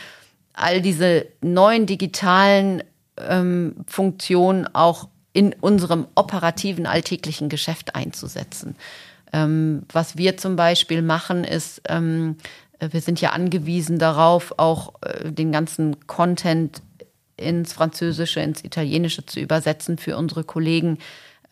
all 0.54 0.82
diese 0.82 1.28
neuen 1.42 1.86
digitalen 1.86 2.82
ähm, 3.18 3.76
Funktionen 3.86 4.68
auch 4.74 5.10
in 5.32 5.54
unserem 5.62 6.08
operativen 6.16 6.88
alltäglichen 6.88 7.48
Geschäft 7.48 7.94
einzusetzen. 7.94 8.76
Ähm, 9.32 9.84
was 9.92 10.18
wir 10.18 10.38
zum 10.38 10.56
Beispiel 10.56 11.04
machen, 11.04 11.44
ist, 11.44 11.82
ähm, 11.88 12.38
wir 12.80 13.02
sind 13.02 13.22
ja 13.22 13.30
angewiesen 13.30 14.00
darauf, 14.00 14.56
auch 14.58 14.94
äh, 15.02 15.32
den 15.32 15.52
ganzen 15.52 16.08
Content 16.08 16.82
ins 17.38 17.74
Französische, 17.74 18.40
ins 18.40 18.64
Italienische 18.64 19.26
zu 19.26 19.40
übersetzen 19.40 20.00
für 20.00 20.18
unsere 20.18 20.44
Kollegen 20.44 20.98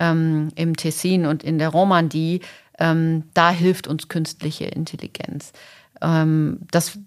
ähm, 0.04 0.50
im 0.56 0.76
Tessin 0.76 1.26
und 1.26 1.44
in 1.44 1.58
der 1.58 1.70
Romandie. 1.70 2.42
Ähm, 2.80 3.24
da 3.34 3.52
hilft 3.52 3.88
uns 3.88 4.08
künstliche 4.08 4.66
Intelligenz. 4.66 5.54
Ähm, 6.02 6.60
das 6.72 7.00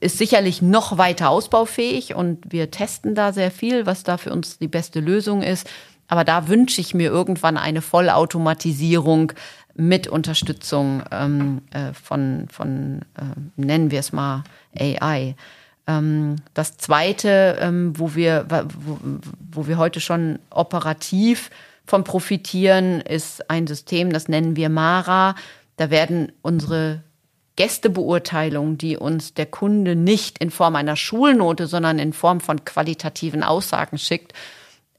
ist 0.00 0.18
sicherlich 0.18 0.62
noch 0.62 0.98
weiter 0.98 1.30
ausbaufähig 1.30 2.14
und 2.14 2.52
wir 2.52 2.70
testen 2.70 3.14
da 3.14 3.32
sehr 3.32 3.50
viel, 3.50 3.86
was 3.86 4.02
da 4.02 4.16
für 4.16 4.32
uns 4.32 4.58
die 4.58 4.68
beste 4.68 5.00
Lösung 5.00 5.42
ist. 5.42 5.68
Aber 6.08 6.24
da 6.24 6.48
wünsche 6.48 6.80
ich 6.80 6.94
mir 6.94 7.10
irgendwann 7.10 7.56
eine 7.56 7.82
Vollautomatisierung 7.82 9.32
mit 9.74 10.06
Unterstützung 10.06 11.02
ähm, 11.10 11.62
äh, 11.72 11.92
von, 11.92 12.46
von 12.50 13.02
äh, 13.16 13.22
nennen 13.56 13.90
wir 13.90 14.00
es 14.00 14.12
mal 14.12 14.44
AI. 14.78 15.34
Ähm, 15.86 16.36
das 16.54 16.76
Zweite, 16.76 17.58
ähm, 17.60 17.98
wo, 17.98 18.14
wir, 18.14 18.46
wo, 18.48 18.98
wo 19.50 19.66
wir 19.66 19.78
heute 19.78 20.00
schon 20.00 20.38
operativ 20.50 21.50
von 21.86 22.04
profitieren, 22.04 23.00
ist 23.00 23.50
ein 23.50 23.66
System, 23.66 24.12
das 24.12 24.28
nennen 24.28 24.56
wir 24.56 24.68
Mara. 24.68 25.34
Da 25.76 25.90
werden 25.90 26.32
unsere 26.42 27.02
Gästebeurteilungen, 27.56 28.78
die 28.78 28.96
uns 28.96 29.34
der 29.34 29.46
Kunde 29.46 29.94
nicht 29.94 30.38
in 30.38 30.50
Form 30.50 30.76
einer 30.76 30.96
Schulnote, 30.96 31.66
sondern 31.66 31.98
in 31.98 32.12
Form 32.12 32.40
von 32.40 32.64
qualitativen 32.64 33.42
Aussagen 33.42 33.98
schickt, 33.98 34.32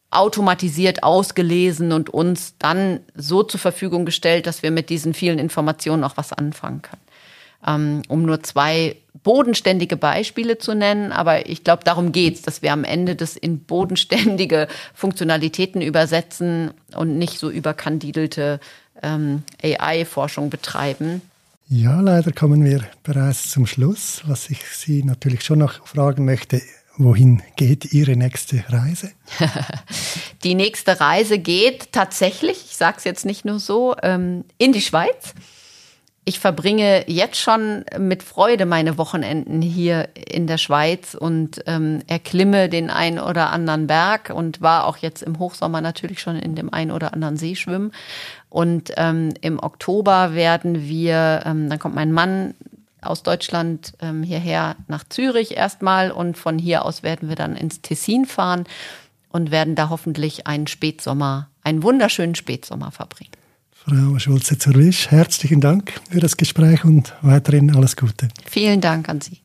automatisiert 0.09 1.03
ausgelesen 1.03 1.91
und 1.91 2.09
uns 2.09 2.57
dann 2.57 3.01
so 3.15 3.43
zur 3.43 3.59
Verfügung 3.59 4.05
gestellt, 4.05 4.47
dass 4.47 4.63
wir 4.63 4.71
mit 4.71 4.89
diesen 4.89 5.13
vielen 5.13 5.39
Informationen 5.39 6.03
auch 6.03 6.15
was 6.15 6.31
anfangen 6.31 6.81
können. 6.81 7.01
Ähm, 7.67 8.03
um 8.07 8.23
nur 8.23 8.43
zwei 8.43 8.95
bodenständige 9.25 9.97
Beispiele 9.97 10.59
zu 10.59 10.75
nennen, 10.75 11.11
aber 11.11 11.49
ich 11.49 11.63
glaube, 11.63 11.83
darum 11.83 12.11
geht's, 12.11 12.43
dass 12.43 12.61
wir 12.61 12.71
am 12.71 12.83
Ende 12.83 13.15
das 13.15 13.35
in 13.35 13.59
bodenständige 13.59 14.67
Funktionalitäten 14.93 15.81
übersetzen 15.81 16.71
und 16.95 17.17
nicht 17.17 17.39
so 17.39 17.49
überkandidelte 17.49 18.59
ähm, 19.01 19.43
AI-Forschung 19.63 20.49
betreiben. 20.51 21.21
Ja, 21.67 21.99
leider 22.01 22.31
kommen 22.31 22.63
wir 22.63 22.83
bereits 23.03 23.49
zum 23.49 23.65
Schluss. 23.65 24.21
Was 24.27 24.51
ich 24.51 24.61
Sie 24.63 25.03
natürlich 25.03 25.43
schon 25.43 25.57
noch 25.57 25.87
fragen 25.87 26.23
möchte, 26.23 26.61
wohin 26.97 27.41
geht 27.55 27.93
Ihre 27.93 28.15
nächste 28.15 28.63
Reise? 28.69 29.11
die 30.43 30.53
nächste 30.53 30.99
Reise 30.99 31.39
geht 31.39 31.91
tatsächlich, 31.91 32.65
ich 32.69 32.77
sage 32.77 32.97
es 32.99 33.03
jetzt 33.03 33.25
nicht 33.25 33.45
nur 33.45 33.59
so, 33.59 33.95
ähm, 34.03 34.45
in 34.59 34.71
die 34.73 34.81
Schweiz 34.81 35.33
ich 36.27 36.39
verbringe 36.39 37.07
jetzt 37.07 37.37
schon 37.37 37.85
mit 37.99 38.23
Freude 38.23 38.65
meine 38.65 38.97
Wochenenden 38.97 39.61
hier 39.61 40.09
in 40.15 40.47
der 40.47 40.57
Schweiz 40.57 41.13
und 41.13 41.63
ähm, 41.67 42.01
erklimme 42.07 42.67
den 42.67 42.89
einen 42.89 43.19
oder 43.19 43.51
anderen 43.51 43.85
Berg 43.85 44.31
und 44.33 44.59
war 44.59 44.87
auch 44.87 44.97
jetzt 44.97 45.21
im 45.21 45.37
Hochsommer 45.37 45.81
natürlich 45.81 46.21
schon 46.21 46.35
in 46.35 46.55
dem 46.55 46.73
einen 46.73 46.89
oder 46.89 47.13
anderen 47.13 47.37
See 47.37 47.55
schwimmen. 47.55 47.91
Und 48.49 48.91
ähm, 48.97 49.33
im 49.41 49.61
Oktober 49.61 50.33
werden 50.33 50.87
wir, 50.87 51.43
ähm, 51.45 51.69
dann 51.69 51.77
kommt 51.77 51.93
mein 51.93 52.11
Mann 52.11 52.55
aus 53.03 53.21
Deutschland 53.21 53.93
ähm, 54.01 54.23
hierher 54.23 54.77
nach 54.87 55.03
Zürich 55.07 55.55
erstmal 55.55 56.09
und 56.09 56.39
von 56.39 56.57
hier 56.57 56.85
aus 56.85 57.03
werden 57.03 57.29
wir 57.29 57.35
dann 57.35 57.55
ins 57.55 57.81
Tessin 57.81 58.25
fahren 58.25 58.63
und 59.29 59.51
werden 59.51 59.75
da 59.75 59.89
hoffentlich 59.89 60.47
einen 60.47 60.65
Spätsommer, 60.65 61.49
einen 61.61 61.83
wunderschönen 61.83 62.33
Spätsommer 62.33 62.89
verbringen. 62.89 63.44
Frau 63.87 64.17
Schulze-Zurwisch. 64.17 65.11
Herzlichen 65.11 65.61
Dank 65.61 65.93
für 66.09 66.19
das 66.19 66.37
Gespräch 66.37 66.83
und 66.85 67.13
weiterhin 67.21 67.75
alles 67.75 67.95
Gute. 67.95 68.29
Vielen 68.49 68.81
Dank 68.81 69.07
an 69.09 69.21
Sie. 69.21 69.41